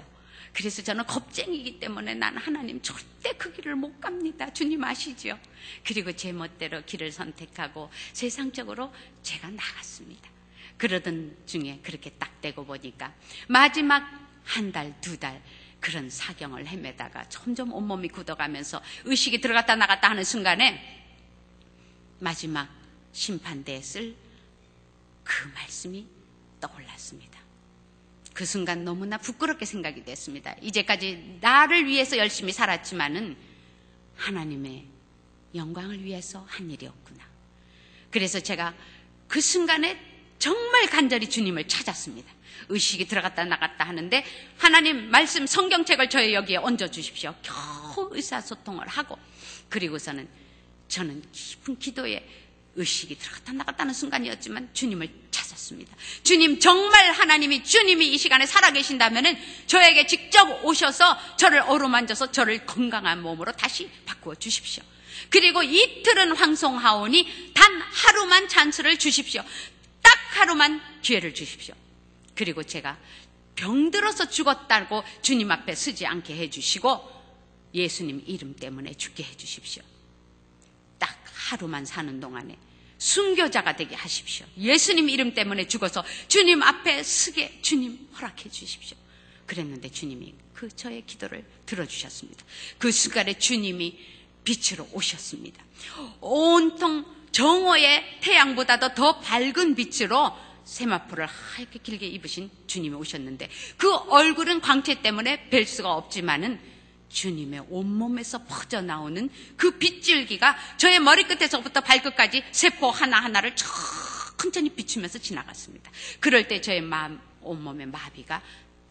그래서 0.53 0.83
저는 0.83 1.05
겁쟁이기 1.05 1.79
때문에 1.79 2.13
나는 2.13 2.37
하나님 2.37 2.81
절대 2.81 3.33
그 3.33 3.51
길을 3.51 3.75
못 3.75 3.99
갑니다. 3.99 4.53
주님 4.53 4.83
아시죠? 4.83 5.37
그리고 5.85 6.11
제 6.13 6.31
멋대로 6.31 6.83
길을 6.85 7.11
선택하고 7.11 7.89
세상적으로 8.13 8.93
제가 9.23 9.49
나갔습니다. 9.49 10.34
그러던 10.77 11.37
중에 11.45 11.79
그렇게 11.83 12.09
딱 12.11 12.41
되고 12.41 12.65
보니까 12.65 13.13
마지막 13.47 14.03
한 14.43 14.71
달, 14.71 14.99
두 15.01 15.17
달 15.17 15.41
그런 15.79 16.09
사경을 16.09 16.67
헤매다가 16.67 17.29
점점 17.29 17.71
온몸이 17.71 18.09
굳어가면서 18.09 18.81
의식이 19.03 19.39
들어갔다 19.39 19.75
나갔다 19.75 20.09
하는 20.09 20.23
순간에 20.23 21.05
마지막 22.19 22.69
심판대에 23.11 23.81
쓸 23.81 24.15
그 25.25 25.47
말씀이 25.49 26.05
떠올랐습니다. 26.61 27.39
그 28.33 28.45
순간 28.45 28.83
너무나 28.83 29.17
부끄럽게 29.17 29.65
생각이 29.65 30.03
됐습니다. 30.05 30.55
이제까지 30.61 31.39
나를 31.41 31.85
위해서 31.87 32.17
열심히 32.17 32.53
살았지만은 32.53 33.35
하나님의 34.15 34.85
영광을 35.55 36.03
위해서 36.03 36.45
한 36.47 36.69
일이었구나. 36.69 37.23
그래서 38.11 38.39
제가 38.39 38.73
그 39.27 39.41
순간에 39.41 39.99
정말 40.45 40.85
간절히 40.85 41.27
주님을 41.27 41.67
찾았습니다. 41.67 42.31
의식이 42.69 43.07
들어갔다 43.07 43.45
나갔다 43.45 43.83
하는데 43.83 44.23
하나님 44.59 45.09
말씀 45.09 45.47
성경책을 45.47 46.11
저의 46.11 46.35
여기에 46.35 46.57
얹어 46.57 46.91
주십시오. 46.91 47.33
겨우 47.41 48.09
의사소통을 48.11 48.87
하고 48.87 49.17
그리고서는 49.69 50.27
저는 50.87 51.23
깊은 51.31 51.79
기도에 51.79 52.29
의식이 52.75 53.17
들어갔다 53.17 53.53
나갔다 53.53 53.81
하는 53.81 53.95
순간이었지만 53.95 54.69
주님을 54.71 55.09
찾았습니다. 55.31 55.95
주님 56.21 56.59
정말 56.59 57.11
하나님이 57.11 57.63
주님이 57.63 58.13
이 58.13 58.17
시간에 58.19 58.45
살아계신다면 58.45 59.39
저에게 59.65 60.05
직접 60.05 60.63
오셔서 60.63 61.37
저를 61.37 61.61
어루만져서 61.61 62.31
저를 62.31 62.67
건강한 62.67 63.23
몸으로 63.23 63.51
다시 63.51 63.89
바꾸어 64.05 64.35
주십시오. 64.35 64.83
그리고 65.29 65.63
이틀은 65.63 66.35
황송하오니 66.35 67.53
단 67.53 67.81
하루만 67.81 68.47
찬스를 68.47 68.99
주십시오. 68.99 69.43
하루만 70.35 70.81
기회를 71.01 71.33
주십시오. 71.33 71.73
그리고 72.35 72.61
제가 72.63 72.99
병들어서 73.55 74.29
죽었다고 74.29 75.03
주님 75.21 75.49
앞에 75.49 75.75
서지 75.75 76.05
않게 76.05 76.35
해주시고 76.35 77.15
예수님 77.73 78.23
이름 78.27 78.53
때문에 78.55 78.93
죽게 78.95 79.23
해주십시오. 79.23 79.81
딱 80.99 81.17
하루만 81.33 81.85
사는 81.85 82.19
동안에 82.19 82.57
순교자가 82.97 83.77
되게 83.77 83.95
하십시오. 83.95 84.45
예수님 84.57 85.09
이름 85.09 85.33
때문에 85.33 85.67
죽어서 85.67 86.03
주님 86.27 86.61
앞에 86.63 87.03
서게 87.03 87.59
주님 87.61 88.09
허락해 88.15 88.49
주십시오. 88.49 88.97
그랬는데 89.45 89.89
주님이 89.89 90.33
그 90.53 90.67
저의 90.69 91.05
기도를 91.05 91.45
들어주셨습니다. 91.65 92.43
그 92.77 92.91
순간에 92.91 93.37
주님이 93.37 93.97
빛으로 94.43 94.87
오셨습니다. 94.91 95.63
온통 96.19 97.05
정오의 97.35 98.19
태양보다도 98.21 98.93
더 98.93 99.19
밝은 99.19 99.75
빛으로 99.75 100.31
세마포를 100.63 101.25
하얗게 101.25 101.79
길게 101.79 102.07
입으신 102.07 102.49
주님이 102.65 102.95
오셨는데 102.95 103.49
그 103.75 103.93
얼굴은 103.93 104.61
광채 104.61 105.01
때문에 105.01 105.49
뵐 105.49 105.65
수가 105.65 105.93
없지만은 105.95 106.61
주님의 107.09 107.65
온몸에서 107.69 108.45
퍼져나오는 108.45 109.29
그 109.57 109.77
빗줄기가 109.77 110.55
저의 110.77 111.01
머리끝에서부터 111.01 111.81
발끝까지 111.81 112.41
세포 112.53 112.89
하나하나를 112.89 113.53
천천히 113.57 114.69
비추면서 114.69 115.19
지나갔습니다. 115.19 115.91
그럴 116.21 116.47
때 116.47 116.61
저의 116.61 116.79
마음, 116.79 117.19
온몸의 117.41 117.87
마비가 117.87 118.41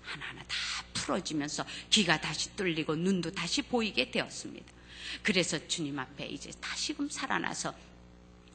하나하나 0.02 0.42
다 0.42 0.56
풀어지면서 0.92 1.64
귀가 1.88 2.20
다시 2.20 2.54
뚫리고 2.56 2.94
눈도 2.94 3.30
다시 3.30 3.62
보이게 3.62 4.10
되었습니다. 4.10 4.70
그래서 5.22 5.66
주님 5.66 5.98
앞에 5.98 6.26
이제 6.26 6.50
다시금 6.60 7.08
살아나서 7.08 7.93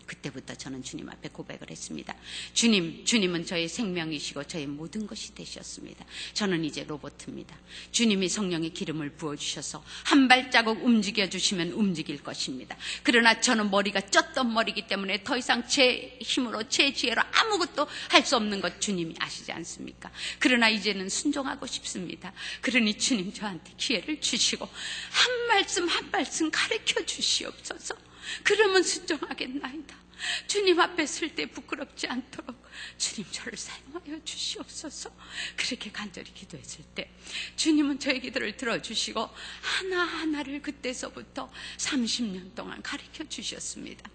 그때부터 0.09 0.55
저는 0.55 0.81
주님 0.81 1.07
앞에 1.09 1.29
고백을 1.29 1.69
했습니다. 1.69 2.15
주님, 2.53 3.05
주님은 3.05 3.45
저의 3.45 3.67
생명이시고 3.67 4.45
저의 4.45 4.65
모든 4.65 5.05
것이 5.05 5.35
되셨습니다. 5.35 6.03
저는 6.33 6.65
이제 6.65 6.83
로봇입니다. 6.83 7.55
주님이 7.91 8.27
성령의 8.27 8.71
기름을 8.71 9.11
부어주셔서 9.11 9.83
한 10.05 10.27
발자국 10.27 10.83
움직여주시면 10.83 11.71
움직일 11.73 12.23
것입니다. 12.23 12.75
그러나 13.03 13.39
저는 13.39 13.69
머리가 13.69 14.01
쪘던 14.01 14.51
머리이기 14.51 14.87
때문에 14.87 15.23
더 15.23 15.37
이상 15.37 15.67
제 15.67 16.17
힘으로, 16.21 16.67
제 16.67 16.91
지혜로 16.91 17.21
아무것도 17.31 17.87
할 18.09 18.29
수 18.29 18.35
없는 18.35 18.61
것 18.61 18.79
주님이 18.79 19.15
아시지 19.17 19.51
않습니까? 19.51 20.11
그러나 20.37 20.69
이제는 20.69 21.09
순종하고 21.09 21.65
싶습니다. 21.65 22.31
그러니 22.61 22.95
주님 22.97 23.33
저한테 23.33 23.73
기회를 23.77 24.21
주시고 24.21 24.65
한 24.65 25.47
말씀 25.47 25.87
한 25.87 26.11
말씀 26.11 26.51
가르쳐 26.51 27.03
주시옵소서. 27.05 28.08
그러면 28.43 28.83
순종하겠나이다. 28.83 30.09
주님 30.47 30.79
앞에 30.79 31.05
쓸때 31.05 31.45
부끄럽지 31.45 32.07
않도록 32.07 32.61
주님 32.97 33.29
저를 33.31 33.57
사용하여 33.57 34.23
주시옵소서. 34.23 35.11
그렇게 35.55 35.91
간절히 35.91 36.33
기도했을 36.33 36.83
때 36.95 37.09
주님은 37.55 37.99
저의 37.99 38.19
기도를 38.21 38.57
들어주시고 38.57 39.29
하나하나를 39.61 40.61
그때서부터 40.61 41.51
30년 41.77 42.53
동안 42.55 42.81
가르쳐 42.81 43.27
주셨습니다. 43.27 44.09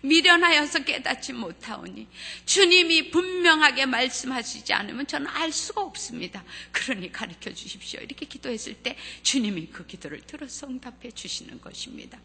미련하여서 0.00 0.84
깨닫지 0.84 1.34
못하오니 1.34 2.08
주님이 2.46 3.10
분명하게 3.10 3.84
말씀하시지 3.84 4.72
않으면 4.72 5.06
저는 5.06 5.26
알 5.26 5.52
수가 5.52 5.82
없습니다. 5.82 6.42
그러니 6.72 7.12
가르쳐 7.12 7.52
주십시오. 7.52 8.00
이렇게 8.00 8.24
기도했을 8.24 8.74
때 8.74 8.96
주님이 9.22 9.66
그 9.66 9.86
기도를 9.86 10.22
들어서 10.22 10.66
응답해 10.66 11.10
주시는 11.12 11.60
것입니다. 11.60 12.18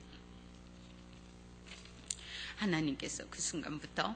하나님께서 2.59 3.25
그 3.29 3.41
순간부터 3.41 4.15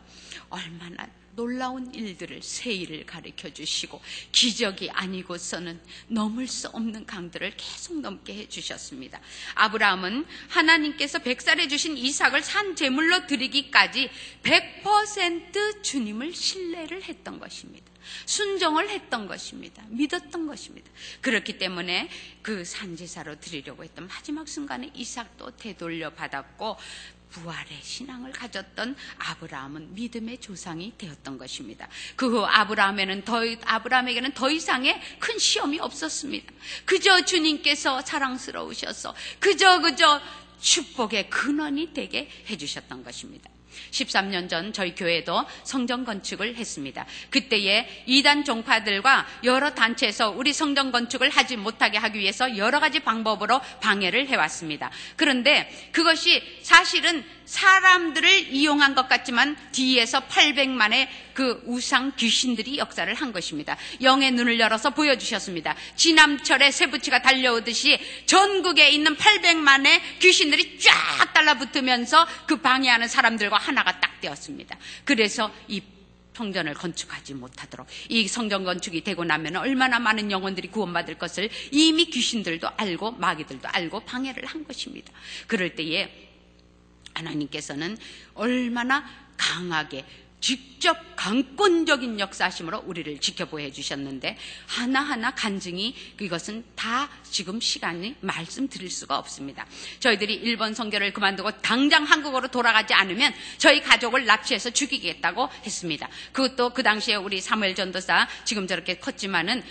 얼마나 0.50 1.08
놀라운 1.36 1.94
일들을 1.94 2.42
세일을 2.44 3.06
가르쳐 3.06 3.50
주시고 3.52 4.02
기적이 4.32 4.92
아니고서는 4.92 5.80
넘을 6.08 6.48
수 6.48 6.68
없는 6.68 7.06
강들을 7.06 7.54
계속 7.58 8.00
넘게 8.00 8.36
해 8.36 8.48
주셨습니다. 8.48 9.20
아브라함은 9.56 10.26
하나님께서 10.50 11.20
백살해 11.20 11.68
주신 11.68 11.98
이삭을 11.98 12.44
산 12.44 12.76
제물로 12.76 13.26
드리기까지 13.26 14.10
100% 14.44 15.84
주님을 15.84 16.34
신뢰를 16.34 17.04
했던 17.04 17.40
것입니다. 17.40 17.94
순종을 18.26 18.90
했던 18.90 19.28
것입니다. 19.28 19.84
믿었던 19.88 20.48
것입니다. 20.48 20.92
그렇기 21.22 21.58
때문에 21.58 22.10
그 22.42 22.66
산제사로 22.66 23.40
드리려고 23.40 23.84
했던 23.84 24.08
마지막 24.08 24.48
순간에 24.48 24.92
이삭도 24.94 25.56
되돌려 25.58 26.12
받았고 26.12 26.78
부활의 27.34 27.80
신앙을 27.82 28.32
가졌던 28.32 28.96
아브라함은 29.18 29.96
믿음의 29.96 30.40
조상이 30.40 30.94
되었던 30.98 31.38
것입니다. 31.38 31.88
그 32.16 32.34
후 32.34 32.46
아브라함에는 32.46 33.26
더, 33.26 33.42
아브라함에게는 33.66 34.34
더 34.34 34.50
이상의 34.50 35.00
큰 35.20 35.38
시험이 35.38 35.80
없었습니다. 35.80 36.52
그저 36.86 37.26
주님께서 37.26 38.02
사랑스러우셔서 38.02 39.14
그저 39.40 39.82
그저 39.82 40.22
축복의 40.62 41.30
근원이 41.30 41.94
되게 41.94 42.30
해주셨던 42.50 43.04
것입니다. 43.04 43.53
13년 43.92 44.50
전 44.50 44.74
저희 44.74 44.96
교회도 44.96 45.46
성전 45.64 46.06
건축을 46.06 46.56
했습니다. 46.56 47.06
그때에 47.30 48.04
이단 48.06 48.44
종파들과 48.44 49.28
여러 49.44 49.74
단체에서 49.74 50.32
우리 50.32 50.54
성전 50.54 50.92
건축을 50.92 51.30
하지 51.30 51.58
못하게 51.58 51.98
하기 51.98 52.20
위해서 52.20 52.58
여러 52.58 52.80
가지 52.80 53.00
방법으로 53.00 53.62
방해를 53.82 54.28
해왔습니다. 54.28 54.92
그런데 55.16 55.70
그것이 55.92 56.42
사실은 56.62 57.24
사람들을 57.46 58.54
이용한 58.54 58.96
것 58.96 59.08
같지만 59.08 59.58
뒤에서 59.72 60.22
800만의 60.22 61.08
그 61.34 61.62
우상 61.66 62.14
귀신들이 62.16 62.78
역사를 62.78 63.12
한 63.14 63.34
것입니다. 63.34 63.78
영의 64.02 64.32
눈을 64.32 64.60
열어서 64.60 64.92
보여주셨습니다. 64.92 65.76
지남철에 65.96 66.72
새부치가 66.72 67.22
달려오듯이 67.22 68.00
전국에 68.26 68.90
있는 68.90 69.16
800만의 69.16 70.20
귀신들이 70.20 70.80
쫙 70.80 71.34
달라붙으면서 71.34 72.28
그 72.48 72.58
방해하는 72.58 73.08
사람들과 73.08 73.58
하나가 73.58 74.00
딱 74.00 74.20
되었습니다. 74.22 74.78
그래서 75.06 75.52
이 75.68 75.82
성전을 76.34 76.74
건축하지 76.74 77.36
못하도록 77.36 77.88
이 78.10 78.28
성전 78.28 78.64
건축이 78.64 79.04
되고 79.04 79.24
나면 79.24 79.58
얼마나 79.58 80.00
많은 80.00 80.32
영혼들이 80.32 80.70
구원받을 80.70 81.20
것을 81.20 81.50
이미 81.72 82.06
귀신들도 82.06 82.68
알고 82.76 83.12
마귀들도 83.12 83.70
알고 83.72 84.02
방해를 84.02 84.46
한 84.46 84.66
것입니다. 84.66 85.14
그럴 85.48 85.76
때에 85.76 86.32
하나님께서는 87.14 87.98
얼마나 88.34 89.06
강하게 89.38 90.06
직접 90.44 90.98
강권적인 91.16 92.20
역사심으로 92.20 92.84
우리를 92.86 93.18
지켜보여 93.20 93.72
주셨는데 93.72 94.38
하나하나 94.68 95.32
간증이 95.34 95.96
이것은 96.20 96.66
다 96.76 97.10
지금 97.24 97.62
시간이 97.62 98.16
말씀드릴 98.20 98.92
수가 98.92 99.18
없습니다. 99.20 99.66
저희들이 100.02 100.34
일본 100.34 100.74
성교를 100.74 101.14
그만두고 101.14 101.62
당장 101.62 102.04
한국으로 102.04 102.50
돌아가지 102.50 102.94
않으면 102.94 103.34
저희 103.58 103.82
가족을 103.82 104.26
납치해서 104.26 104.72
죽이겠다고 104.72 105.48
했습니다. 105.66 106.10
그것도 106.34 106.72
그 106.72 106.84
당시에 106.84 107.16
우리 107.16 107.40
사무엘 107.40 107.74
전도사 107.74 108.28
지금 108.44 108.68
저렇게 108.68 108.98
컸지만은 108.98 109.64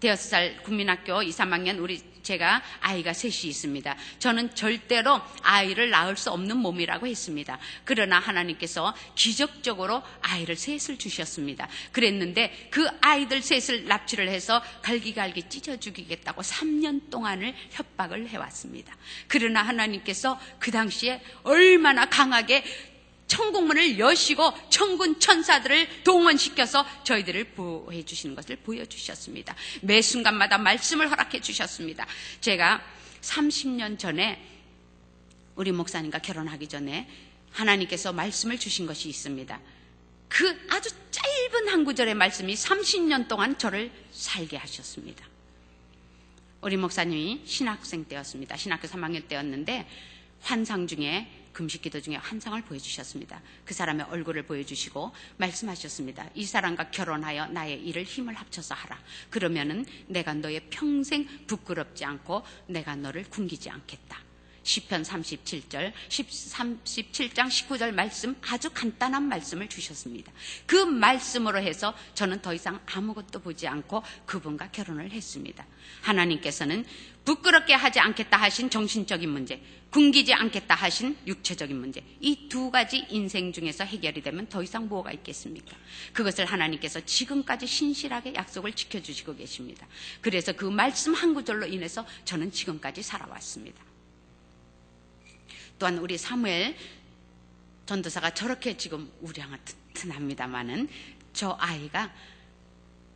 대여섯 0.00 0.30
살 0.30 0.62
국민학교 0.62 1.22
2, 1.22 1.30
3학년 1.30 1.80
우리 1.80 2.11
제가 2.22 2.62
아이가 2.80 3.12
셋이 3.12 3.50
있습니다. 3.50 3.96
저는 4.18 4.54
절대로 4.54 5.20
아이를 5.42 5.90
낳을 5.90 6.16
수 6.16 6.30
없는 6.30 6.56
몸이라고 6.58 7.06
했습니다. 7.06 7.58
그러나 7.84 8.18
하나님께서 8.18 8.94
기적적으로 9.14 10.02
아이를 10.20 10.56
셋을 10.56 10.98
주셨습니다. 10.98 11.68
그랬는데 11.92 12.68
그 12.70 12.88
아이들 13.00 13.42
셋을 13.42 13.86
납치를 13.86 14.28
해서 14.28 14.62
갈기갈기 14.82 15.48
찢어 15.48 15.76
죽이겠다고 15.76 16.42
3년 16.42 17.10
동안을 17.10 17.54
협박을 17.70 18.28
해왔습니다. 18.28 18.94
그러나 19.28 19.62
하나님께서 19.62 20.40
그 20.58 20.70
당시에 20.70 21.20
얼마나 21.42 22.06
강하게 22.06 22.64
천국문을 23.32 23.98
여시고 23.98 24.52
천군 24.68 25.18
천사들을 25.18 26.04
동원시켜서 26.04 26.84
저희들을 27.04 27.52
보호해 27.54 28.04
주시는 28.04 28.36
것을 28.36 28.56
보여주셨습니다. 28.56 29.56
매 29.80 30.02
순간마다 30.02 30.58
말씀을 30.58 31.10
허락해 31.10 31.40
주셨습니다. 31.40 32.06
제가 32.42 32.82
30년 33.22 33.98
전에 33.98 34.38
우리 35.54 35.72
목사님과 35.72 36.18
결혼하기 36.18 36.68
전에 36.68 37.08
하나님께서 37.52 38.12
말씀을 38.12 38.58
주신 38.58 38.86
것이 38.86 39.08
있습니다. 39.08 39.60
그 40.28 40.66
아주 40.70 40.90
짧은 41.10 41.68
한 41.68 41.84
구절의 41.84 42.14
말씀이 42.14 42.52
30년 42.54 43.28
동안 43.28 43.56
저를 43.56 43.90
살게 44.10 44.58
하셨습니다. 44.58 45.26
우리 46.60 46.76
목사님이 46.76 47.42
신학생 47.46 48.04
때였습니다. 48.04 48.58
신학교 48.58 48.86
3학년 48.88 49.26
때였는데 49.26 49.88
환상 50.40 50.86
중에 50.86 51.41
금식 51.52 51.82
기도 51.82 52.00
중에 52.00 52.16
환상을 52.16 52.60
보여주셨습니다. 52.62 53.40
그 53.64 53.74
사람의 53.74 54.06
얼굴을 54.06 54.44
보여주시고 54.44 55.12
말씀하셨습니다. 55.36 56.30
이 56.34 56.44
사람과 56.44 56.90
결혼하여 56.90 57.46
나의 57.48 57.82
일을 57.86 58.04
힘을 58.04 58.34
합쳐서 58.34 58.74
하라. 58.74 58.98
그러면은 59.30 59.84
내가 60.06 60.34
너의 60.34 60.68
평생 60.70 61.26
부끄럽지 61.46 62.04
않고 62.04 62.42
내가 62.66 62.96
너를 62.96 63.24
굶기지 63.24 63.70
않겠다. 63.70 64.32
시편 64.62 65.02
37절, 65.02 65.92
37장 66.08 67.48
19절 67.48 67.92
말씀 67.92 68.36
아주 68.42 68.70
간단한 68.70 69.24
말씀을 69.24 69.68
주셨습니다. 69.68 70.32
그 70.66 70.76
말씀으로 70.76 71.58
해서 71.60 71.94
저는 72.14 72.42
더 72.42 72.54
이상 72.54 72.80
아무것도 72.86 73.40
보지 73.40 73.66
않고 73.66 74.02
그분과 74.26 74.70
결혼을 74.70 75.10
했습니다. 75.10 75.66
하나님께서는 76.02 76.84
부끄럽게 77.24 77.74
하지 77.74 78.00
않겠다 78.00 78.36
하신 78.36 78.70
정신적인 78.70 79.28
문제, 79.28 79.62
굶기지 79.92 80.32
않겠다 80.32 80.74
하신 80.74 81.18
육체적인 81.26 81.78
문제, 81.78 82.02
이 82.20 82.48
두 82.48 82.70
가지 82.70 83.06
인생 83.10 83.52
중에서 83.52 83.84
해결이 83.84 84.22
되면 84.22 84.46
더 84.48 84.62
이상 84.62 84.88
뭐가 84.88 85.12
있겠습니까? 85.12 85.76
그것을 86.12 86.44
하나님께서 86.44 87.04
지금까지 87.04 87.66
신실하게 87.66 88.34
약속을 88.34 88.72
지켜주시고 88.72 89.36
계십니다. 89.36 89.86
그래서 90.20 90.52
그 90.52 90.64
말씀 90.64 91.14
한 91.14 91.34
구절로 91.34 91.66
인해서 91.66 92.06
저는 92.24 92.52
지금까지 92.52 93.02
살아왔습니다. 93.02 93.82
또한 95.78 95.98
우리 95.98 96.16
사무엘 96.18 96.76
전도사가 97.86 98.34
저렇게 98.34 98.76
지금 98.76 99.10
우량한 99.20 99.58
튼튼합니다마는 99.94 100.88
저 101.32 101.56
아이가 101.58 102.12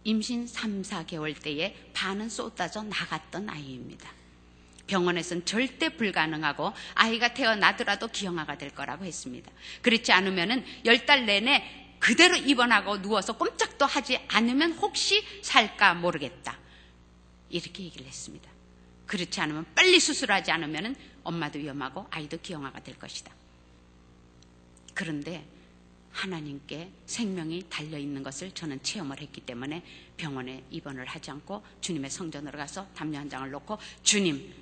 임신 0.05 0.47
3, 0.47 0.83
4개월 0.83 1.41
때에 1.43 1.75
반은 1.93 2.29
쏟아져 2.29 2.83
나갔던 2.83 3.49
아이입니다. 3.49 4.16
병원에서는 4.87 5.45
절대 5.45 5.89
불가능하고 5.89 6.73
아이가 6.95 7.35
태어나더라도 7.35 8.09
기형아가 8.09 8.57
될 8.59 8.71
거라고 8.71 9.05
했습니다. 9.05 9.51
그렇지 9.83 10.13
않으면은 10.13 10.65
열 10.85 11.07
달 11.07 11.25
내내 11.25 11.87
그대로 11.99 12.37
입원하고 12.37 13.01
누워서 13.01 13.37
꼼짝도 13.37 13.85
하지 13.87 14.19
않으면 14.29 14.73
혹시 14.73 15.23
살까 15.43 15.95
모르겠다. 15.95 16.59
이렇게 17.49 17.85
얘기를 17.85 18.07
했습니다. 18.07 18.51
그렇지 19.07 19.41
않으면 19.41 19.67
빨리 19.75 20.01
수술하지 20.01 20.51
않으면 20.51 20.97
엄마도 21.23 21.59
위험하고 21.59 22.07
아이도 22.11 22.39
기형아가 22.39 22.81
될 22.81 22.99
것이다. 22.99 23.33
그런데 24.95 25.47
하나님께 26.11 26.91
생명이 27.05 27.67
달려 27.69 27.99
있는 27.99 28.23
것을 28.23 28.51
저는 28.53 28.83
체험을 28.83 29.21
했기 29.21 29.41
때문에 29.43 29.85
병원에 30.17 30.65
입원을 30.71 31.05
하지 31.07 31.31
않고 31.31 31.65
주님의 31.83 32.11
성전으로 32.11 32.57
가서 32.57 32.87
담요 32.95 33.19
한 33.19 33.29
장을 33.29 33.49
놓고 33.51 33.79
주님, 34.03 34.53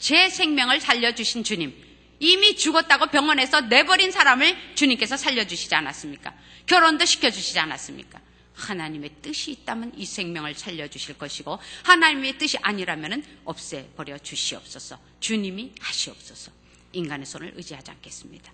제 0.00 0.28
생명을 0.30 0.80
살려주신 0.80 1.44
주님, 1.44 1.72
이미 2.18 2.56
죽었다고 2.56 3.06
병원에서 3.06 3.60
내버린 3.60 4.10
사람을 4.10 4.74
주님께서 4.74 5.16
살려주시지 5.16 5.74
않았습니까? 5.74 6.34
결혼도 6.66 7.04
시켜주시지 7.04 7.58
않았습니까? 7.58 8.20
하나님의 8.54 9.10
뜻이 9.22 9.52
있다면 9.52 9.92
이 9.96 10.04
생명을 10.04 10.54
살려주실 10.54 11.16
것이고 11.16 11.58
하나님의 11.84 12.38
뜻이 12.38 12.58
아니라면 12.60 13.24
없애버려 13.44 14.18
주시옵소서. 14.18 14.98
주님이 15.20 15.72
하시옵소서. 15.80 16.50
인간의 16.92 17.24
손을 17.26 17.52
의지하지 17.56 17.90
않겠습니다. 17.90 18.52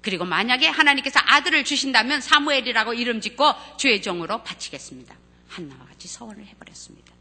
그리고 0.00 0.24
만약에 0.24 0.68
하나님께서 0.68 1.20
아들을 1.22 1.64
주신다면 1.64 2.20
사무엘이라고 2.20 2.94
이름 2.94 3.20
짓고 3.20 3.44
주의 3.78 4.02
종으로 4.02 4.42
바치겠습니다. 4.42 5.16
한나와 5.48 5.86
같이 5.86 6.08
서원을 6.08 6.46
해버렸습니다. 6.46 7.13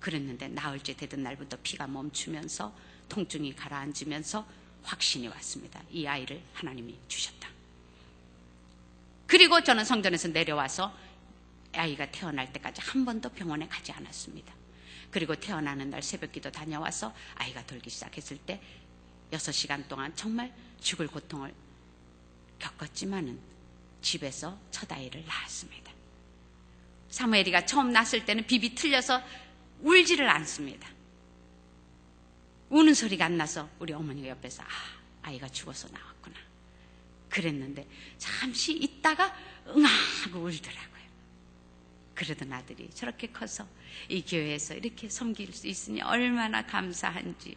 그랬는데 0.00 0.48
나흘째 0.48 0.96
되던 0.96 1.22
날부터 1.22 1.58
피가 1.62 1.86
멈추면서 1.86 2.74
통증이 3.08 3.54
가라앉으면서 3.54 4.46
확신이 4.82 5.28
왔습니다. 5.28 5.82
이 5.90 6.06
아이를 6.06 6.40
하나님이 6.54 6.96
주셨다. 7.08 7.48
그리고 9.26 9.62
저는 9.62 9.84
성전에서 9.84 10.28
내려와서 10.28 10.96
아이가 11.74 12.10
태어날 12.10 12.52
때까지 12.52 12.80
한 12.80 13.04
번도 13.04 13.30
병원에 13.30 13.66
가지 13.68 13.92
않았습니다. 13.92 14.54
그리고 15.10 15.34
태어나는 15.34 15.90
날 15.90 16.02
새벽 16.02 16.32
기도 16.32 16.50
다녀와서 16.50 17.14
아이가 17.34 17.64
돌기 17.66 17.90
시작했을 17.90 18.38
때 18.38 18.60
6시간 19.32 19.88
동안 19.88 20.14
정말 20.14 20.54
죽을 20.80 21.08
고통을 21.08 21.52
겪었지만은 22.58 23.38
집에서 24.00 24.58
첫 24.70 24.90
아이를 24.92 25.24
낳았습니다. 25.26 25.92
사무엘이가 27.10 27.66
처음 27.66 27.92
낳았을 27.92 28.24
때는 28.24 28.46
비비 28.46 28.74
틀려서 28.74 29.22
울지를 29.82 30.28
않습니다. 30.28 30.88
우는 32.70 32.94
소리가 32.94 33.24
안 33.26 33.36
나서 33.36 33.68
우리 33.78 33.92
어머니가 33.92 34.28
옆에서 34.28 34.62
아, 34.62 34.66
아이가 35.22 35.48
죽어서 35.48 35.88
나왔구나. 35.88 36.36
그랬는데 37.28 37.86
잠시 38.18 38.72
있다가 38.72 39.36
응하고 39.68 40.40
울더라고요. 40.40 40.96
그러던 42.14 42.52
아들이 42.52 42.88
저렇게 42.94 43.28
커서 43.28 43.66
이 44.08 44.22
교회에서 44.22 44.74
이렇게 44.74 45.08
섬길 45.08 45.52
수 45.52 45.66
있으니 45.66 46.00
얼마나 46.00 46.64
감사한지 46.66 47.56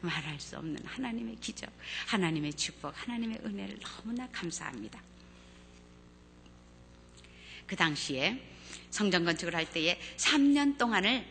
말할 0.00 0.40
수 0.40 0.56
없는 0.56 0.84
하나님의 0.84 1.36
기적, 1.36 1.70
하나님의 2.06 2.54
축복, 2.54 2.92
하나님의 2.94 3.40
은혜를 3.44 3.78
너무나 3.80 4.28
감사합니다. 4.30 5.02
그 7.66 7.76
당시에 7.76 8.40
성전 8.90 9.24
건축을 9.24 9.54
할 9.54 9.70
때에 9.70 9.98
3년 10.16 10.78
동안을 10.78 11.26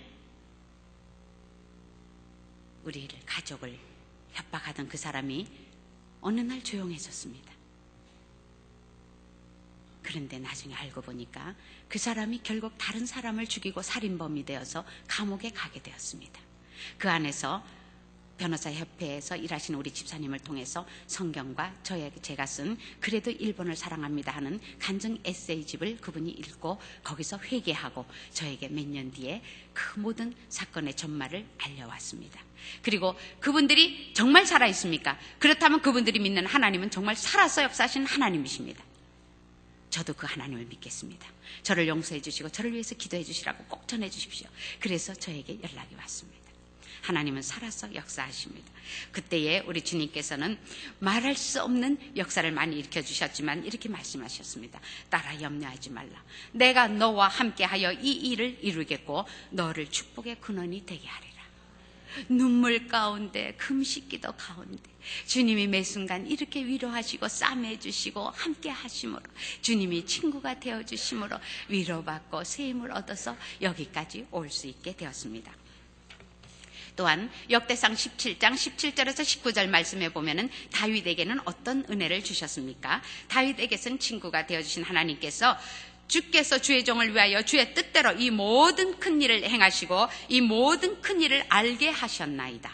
우리를 2.84 3.20
가족을 3.26 3.78
협박하던 4.34 4.90
그 4.90 4.98
사람이 4.98 5.48
어느 6.22 6.42
날 6.42 6.64
조용해졌습니다. 6.64 7.52
그런데 10.02 10.40
나중에 10.40 10.74
알고 10.74 11.02
보니까 11.02 11.56
그 11.88 12.00
사람이 12.00 12.42
결국 12.44 12.74
다른 12.78 13.06
사람을 13.06 13.48
죽이고 13.48 13.82
살인범이 13.82 14.46
되어서 14.46 14.84
감옥에 15.08 15.52
가게 15.52 15.82
되었습니다. 15.82 16.42
그 16.98 17.10
안에서 17.10 17.64
변호사 18.42 18.72
협회에서 18.72 19.36
일하시는 19.36 19.80
우리 19.80 19.92
집사님을 19.92 20.40
통해서 20.40 20.88
성경과 21.06 21.76
저에게 21.84 22.20
제가 22.24 22.48
쓴 22.48 22.76
그래도 23.00 23.30
일본을 23.30 23.76
사랑합니다 23.76 24.32
하는 24.32 24.60
간증 24.80 25.20
에세이집을 25.24 25.98
그분이 25.98 26.32
읽고 26.32 26.82
거기서 27.04 27.38
회개하고 27.38 28.04
저에게 28.34 28.68
몇 28.70 28.88
년 28.88 29.12
뒤에 29.12 29.44
그 29.74 30.00
모든 30.00 30.34
사건의 30.50 30.96
전말을 30.96 31.46
알려왔습니다. 31.60 32.42
그리고 32.82 33.16
그분들이 33.40 34.12
정말 34.16 34.48
살아 34.48 34.66
있습니까? 34.68 35.20
그렇다면 35.38 35.84
그분들이 35.84 36.18
믿는 36.20 36.48
하나님은 36.48 36.90
정말 36.90 37.16
살아서 37.16 37.62
역사하신 37.62 38.08
하나님이십니다. 38.08 38.84
저도 39.92 40.14
그 40.16 40.26
하나님을 40.26 40.66
믿겠습니다. 40.66 41.30
저를 41.62 41.88
용서해 41.88 42.20
주시고 42.24 42.50
저를 42.50 42.72
위해서 42.72 42.96
기도해 42.96 43.24
주시라고 43.24 43.66
꼭 43.66 43.88
전해 43.88 44.10
주십시오. 44.10 44.50
그래서 44.80 45.14
저에게 45.14 45.60
연락이 45.62 45.94
왔습니다. 45.94 46.41
하나님은 47.02 47.42
살아서 47.42 47.94
역사하십니다. 47.94 48.72
그때에 49.12 49.64
우리 49.66 49.82
주님께서는 49.82 50.58
말할 51.00 51.36
수 51.36 51.62
없는 51.64 51.98
역사를 52.16 52.50
많이 52.52 52.78
일으켜 52.78 53.02
주셨지만 53.02 53.66
이렇게 53.66 53.90
말씀하셨습니다. 53.90 54.80
따라 55.10 55.40
염려하지 55.42 55.90
말라. 55.92 56.24
내가 56.52 56.88
너와 56.88 57.28
함께하여 57.28 57.94
이 57.94 58.12
일을 58.12 58.60
이루겠고 58.62 59.26
너를 59.52 59.90
축복의 59.90 60.40
근원이 60.42 60.86
되게 60.86 61.08
하리라. 61.08 61.32
눈물 62.28 62.88
가운데 62.88 63.54
금식기도 63.58 64.34
가운데 64.34 64.82
주님이 65.28 65.68
매 65.68 65.82
순간 65.82 66.28
이렇게 66.28 66.66
위로하시고 66.66 67.28
싸매 67.30 67.80
주시고 67.80 68.32
함께 68.32 68.70
하심으로 68.70 69.24
주님이 69.62 70.06
친구가 70.06 70.60
되어 70.60 70.84
주심으로 70.84 71.38
위로받고 71.70 72.44
새 72.44 72.68
힘을 72.68 72.92
얻어서 72.92 73.38
여기까지 73.62 74.28
올 74.32 74.50
수 74.50 74.68
있게 74.68 74.94
되었습니다. 74.94 75.61
또한 77.02 77.32
역대상 77.50 77.96
17장 77.96 78.54
17절에서 78.54 79.24
19절 79.24 79.68
말씀에 79.68 80.10
보면은 80.10 80.52
다윗에게는 80.72 81.40
어떤 81.46 81.84
은혜를 81.90 82.24
주셨습니까? 82.24 83.02
다윗에게선 83.28 83.98
친구가 83.98 84.46
되어 84.46 84.62
주신 84.62 84.84
하나님께서 84.84 85.58
주께서 86.08 86.60
주의 86.60 86.86
종을 86.86 87.16
위하여 87.16 87.42
주의 87.42 87.74
뜻대로 87.74 88.12
이 88.12 88.30
모든 88.30 89.00
큰 89.00 89.20
일을 89.20 89.50
행하시고 89.50 90.10
이 90.30 90.42
모든 90.42 91.02
큰 91.02 91.22
일을 91.22 91.44
알게 91.50 91.90
하셨나이다. 91.90 92.72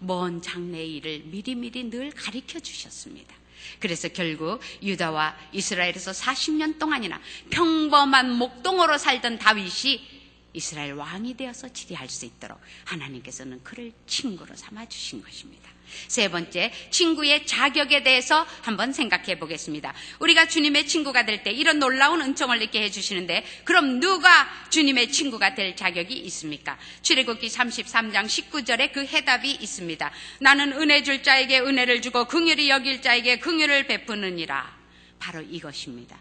먼 0.00 0.42
장래의 0.42 0.96
일을 0.96 1.22
미리미리 1.26 1.90
늘 1.90 2.10
가르쳐 2.10 2.58
주셨습니다. 2.58 3.36
그래서 3.78 4.08
결국 4.08 4.60
유다와 4.82 5.36
이스라엘에서 5.52 6.10
40년 6.10 6.80
동안이나 6.80 7.20
평범한 7.50 8.32
목동으로 8.32 8.98
살던 8.98 9.38
다윗이 9.38 10.11
이스라엘 10.52 10.92
왕이 10.92 11.36
되어서 11.36 11.68
지리할 11.72 12.08
수 12.08 12.24
있도록 12.26 12.60
하나님께서는 12.84 13.62
그를 13.62 13.92
친구로 14.06 14.54
삼아 14.54 14.86
주신 14.86 15.22
것입니다. 15.22 15.70
세 16.08 16.30
번째, 16.30 16.72
친구의 16.90 17.46
자격에 17.46 18.02
대해서 18.02 18.46
한번 18.62 18.92
생각해 18.92 19.38
보겠습니다. 19.38 19.92
우리가 20.20 20.48
주님의 20.48 20.86
친구가 20.86 21.26
될 21.26 21.42
때 21.42 21.50
이런 21.50 21.78
놀라운 21.78 22.22
은총을 22.22 22.62
있게 22.62 22.82
해 22.82 22.90
주시는데, 22.90 23.44
그럼 23.64 24.00
누가 24.00 24.48
주님의 24.70 25.10
친구가 25.10 25.54
될 25.54 25.74
자격이 25.76 26.14
있습니까? 26.14 26.78
출애굽기 27.02 27.48
33장 27.48 28.26
19절에 28.26 28.92
그 28.92 29.04
해답이 29.04 29.50
있습니다. 29.50 30.10
나는 30.40 30.72
은혜 30.72 31.02
줄 31.02 31.22
자에게 31.22 31.60
은혜를 31.60 32.00
주고 32.00 32.26
긍휼히 32.26 32.70
여길 32.70 33.02
자에게 33.02 33.38
긍휼을 33.38 33.86
베푸느니라. 33.86 34.78
바로 35.18 35.40
이것입니다. 35.42 36.18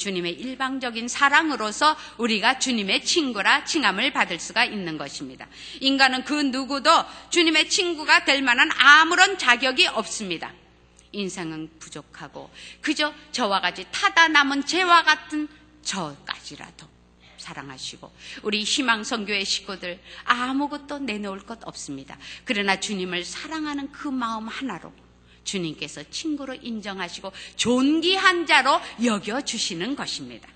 주님의 0.00 0.32
일방적인 0.32 1.08
사랑으로서 1.08 1.94
우리가 2.16 2.58
주님의 2.58 3.04
친구라 3.04 3.64
칭함을 3.64 4.12
받을 4.12 4.40
수가 4.40 4.64
있는 4.64 4.96
것입니다. 4.96 5.46
인간은 5.80 6.24
그 6.24 6.34
누구도 6.34 6.90
주님의 7.28 7.68
친구가 7.68 8.24
될 8.24 8.42
만한 8.42 8.70
아무런 8.78 9.36
자격이 9.36 9.86
없습니다. 9.88 10.52
인생은 11.12 11.70
부족하고 11.78 12.50
그저 12.80 13.12
저와 13.32 13.60
같이 13.60 13.84
타다 13.92 14.28
남은 14.28 14.64
죄와 14.64 15.02
같은 15.02 15.48
저까지라도 15.82 16.88
사랑하시고 17.36 18.10
우리 18.42 18.62
희망성교회 18.62 19.44
식구들 19.44 20.00
아무것도 20.24 21.00
내놓을 21.00 21.40
것 21.40 21.58
없습니다. 21.64 22.16
그러나 22.44 22.80
주님을 22.80 23.24
사랑하는 23.24 23.92
그 23.92 24.08
마음 24.08 24.48
하나로 24.48 24.92
주님께서 25.44 26.04
친구로 26.10 26.54
인정하시고 26.54 27.32
존귀한 27.56 28.46
자로 28.46 28.80
여겨주시는 29.02 29.96
것입니다. 29.96 30.48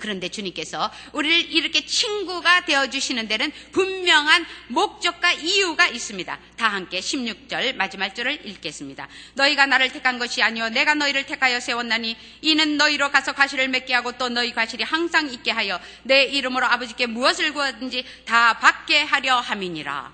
그런데 0.00 0.28
주님께서 0.28 0.90
우리를 1.12 1.52
이렇게 1.52 1.84
친구가 1.84 2.64
되어주시는 2.64 3.28
데는 3.28 3.52
분명한 3.70 4.44
목적과 4.68 5.32
이유가 5.32 5.86
있습니다. 5.86 6.38
다 6.56 6.68
함께 6.68 7.00
16절 7.00 7.76
마지막 7.76 8.14
절을 8.14 8.46
읽겠습니다. 8.46 9.08
너희가 9.34 9.66
나를 9.66 9.92
택한 9.92 10.18
것이 10.18 10.42
아니요 10.42 10.70
내가 10.70 10.94
너희를 10.94 11.26
택하여 11.26 11.60
세웠나니 11.60 12.16
이는 12.40 12.76
너희로 12.76 13.10
가서 13.10 13.32
과실을 13.34 13.68
맺게 13.68 13.94
하고 13.94 14.12
또 14.12 14.28
너희 14.28 14.52
과실이 14.52 14.82
항상 14.82 15.30
있게 15.30 15.50
하여 15.50 15.78
내 16.02 16.24
이름으로 16.24 16.66
아버지께 16.66 17.06
무엇을 17.06 17.52
구하든지 17.52 18.04
다 18.24 18.58
받게 18.58 19.02
하려 19.02 19.38
함이니라. 19.38 20.12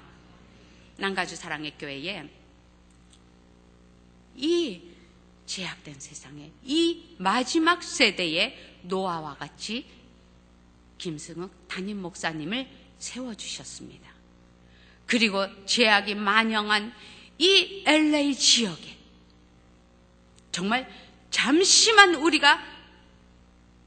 난가주 0.99 1.37
사랑의 1.37 1.75
교회에 1.79 2.29
이 4.37 4.83
제약된 5.47 6.01
세상에 6.01 6.51
이 6.65 7.17
마지막 7.19 7.83
세대의 7.83 8.81
노아와 8.83 9.37
같이 9.37 9.87
김승욱 10.99 11.69
담임 11.69 12.03
목사님을 12.03 12.69
세워주셨습니다. 12.99 14.11
그리고 15.07 15.47
제약이 15.67 16.15
만영한 16.15 16.93
이 17.39 17.85
LA 17.87 18.35
지역에 18.35 18.97
정말 20.51 20.91
잠시만 21.31 22.15
우리가 22.17 22.61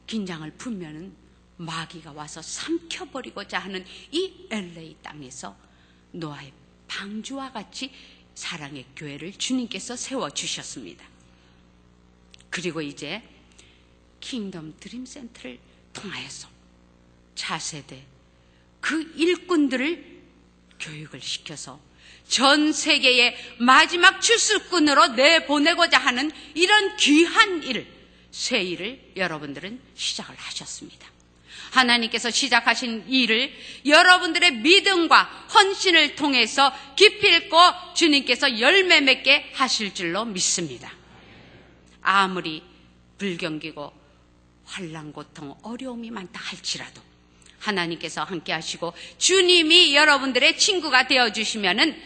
긴장을 0.07 0.49
풀면은 0.51 1.15
마귀가 1.57 2.13
와서 2.13 2.41
삼켜버리고자 2.41 3.59
하는 3.59 3.85
이 4.11 4.47
LA 4.49 4.97
땅에서 5.01 5.57
노아의 6.11 6.53
방주와 6.87 7.51
같이 7.51 7.91
사랑의 8.39 8.85
교회를 8.95 9.33
주님께서 9.33 9.97
세워주셨습니다. 9.97 11.05
그리고 12.49 12.81
이제 12.81 13.21
Kingdom 14.21 14.77
Dream 14.79 15.05
Center를 15.05 15.59
통하여서 15.91 16.47
차세대 17.35 18.01
그 18.79 19.11
일꾼들을 19.17 20.21
교육을 20.79 21.19
시켜서 21.19 21.81
전 22.29 22.71
세계의 22.71 23.35
마지막 23.59 24.21
추수꾼으로 24.21 25.07
내보내고자 25.07 25.97
하는 25.97 26.31
이런 26.55 26.95
귀한 26.95 27.61
일, 27.63 27.87
새 28.31 28.61
일을 28.61 29.11
여러분들은 29.17 29.81
시작을 29.95 30.33
하셨습니다. 30.37 31.18
하나님께서 31.71 32.31
시작하신 32.31 33.05
일을 33.07 33.51
여러분들의 33.85 34.53
믿음과 34.57 35.23
헌신을 35.53 36.15
통해서 36.15 36.73
기필코 36.95 37.57
주님께서 37.95 38.59
열매 38.59 39.01
맺게 39.01 39.51
하실 39.53 39.93
줄로 39.93 40.25
믿습니다. 40.25 40.91
아무리 42.01 42.63
불경기고 43.17 43.93
환란 44.65 45.11
고통 45.13 45.55
어려움이 45.63 46.11
많다 46.11 46.39
할지라도 46.39 47.01
하나님께서 47.59 48.23
함께 48.23 48.53
하시고 48.53 48.93
주님이 49.17 49.95
여러분들의 49.95 50.57
친구가 50.57 51.07
되어 51.07 51.31
주시면은 51.31 51.99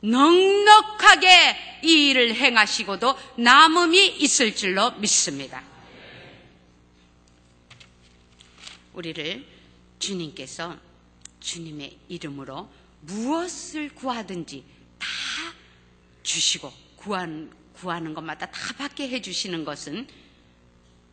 넉넉하게 0.00 1.80
이 1.82 2.08
일을 2.10 2.34
행하시고도 2.34 3.16
남음이 3.36 4.16
있을 4.20 4.54
줄로 4.54 4.92
믿습니다. 4.92 5.62
우리를 8.98 9.46
주님께서 10.00 10.76
주님의 11.38 11.96
이름으로 12.08 12.68
무엇을 13.02 13.90
구하든지 13.94 14.64
다 14.98 15.06
주시고 16.24 16.72
구한, 16.96 17.52
구하는 17.74 18.12
것마다 18.12 18.46
다 18.50 18.74
받게 18.76 19.08
해주시는 19.08 19.64
것은 19.64 20.08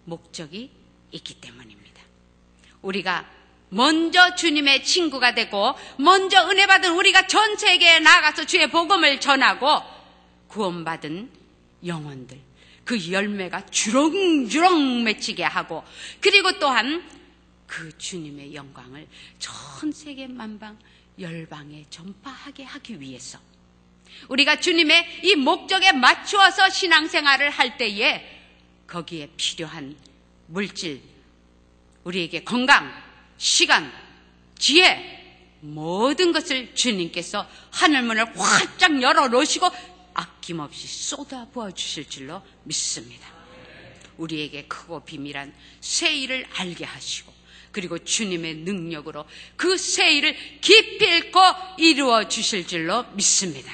목적이 0.05 0.71
있기 1.11 1.35
때문입니다. 1.35 2.01
우리가 2.81 3.29
먼저 3.69 4.33
주님의 4.33 4.83
친구가 4.83 5.35
되고 5.35 5.75
먼저 5.97 6.49
은혜 6.49 6.65
받은 6.65 6.91
우리가 6.91 7.27
전 7.27 7.55
세계에 7.55 7.99
나가서 7.99 8.45
주의 8.45 8.69
복음을 8.69 9.19
전하고 9.19 9.67
구원받은 10.47 11.29
영혼들 11.85 12.39
그 12.83 13.11
열매가 13.11 13.67
주렁주렁 13.67 15.03
맺히게 15.03 15.43
하고 15.43 15.83
그리고 16.19 16.57
또한 16.59 17.03
그 17.67 17.97
주님의 17.97 18.53
영광을 18.55 19.07
전 19.39 19.91
세계 19.91 20.27
만방 20.27 20.77
열방에 21.19 21.85
전파하게 21.89 22.63
하기 22.63 22.99
위해서 22.99 23.39
우리가 24.29 24.59
주님의 24.59 25.21
이 25.23 25.35
목적에 25.35 25.91
맞추어서 25.91 26.69
신앙생활을 26.69 27.49
할 27.49 27.77
때에 27.77 28.35
거기에 28.87 29.31
필요한 29.35 29.97
물질, 30.47 31.01
우리에게 32.03 32.43
건강, 32.43 32.91
시간, 33.37 33.91
지혜, 34.57 35.15
모든 35.61 36.31
것을 36.31 36.75
주님께서 36.75 37.47
하늘문을 37.71 38.39
활짝 38.39 39.01
열어 39.01 39.27
놓으시고 39.27 39.67
아낌없이 40.13 40.87
쏟아 40.87 41.47
부어 41.49 41.71
주실 41.71 42.07
줄로 42.07 42.41
믿습니다. 42.63 43.27
우리에게 44.17 44.65
크고 44.67 45.03
비밀한 45.03 45.53
새 45.81 46.15
일을 46.15 46.47
알게 46.55 46.85
하시고 46.85 47.34
그리고 47.75 47.97
주님의 47.99 48.55
능력으로 48.63 49.25
그 49.57 49.75
새 49.77 50.13
일을 50.15 50.33
기필코 50.61 51.39
이루어 51.77 52.25
주실 52.29 52.65
줄로 52.65 53.03
믿습니다. 53.15 53.69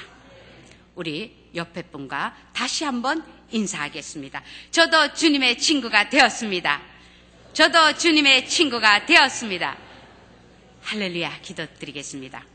우리 0.96 1.32
옆에 1.54 1.82
분과 1.82 2.36
다시 2.52 2.82
한번 2.82 3.24
인사하겠습니다. 3.52 4.42
저도 4.72 5.14
주님의 5.14 5.58
친구가 5.58 6.08
되었습니다. 6.08 6.82
저도 7.52 7.96
주님의 7.96 8.48
친구가 8.48 9.06
되었습니다. 9.06 9.78
할렐루야 10.82 11.40
기도 11.42 11.64
드리겠습니다. 11.78 12.51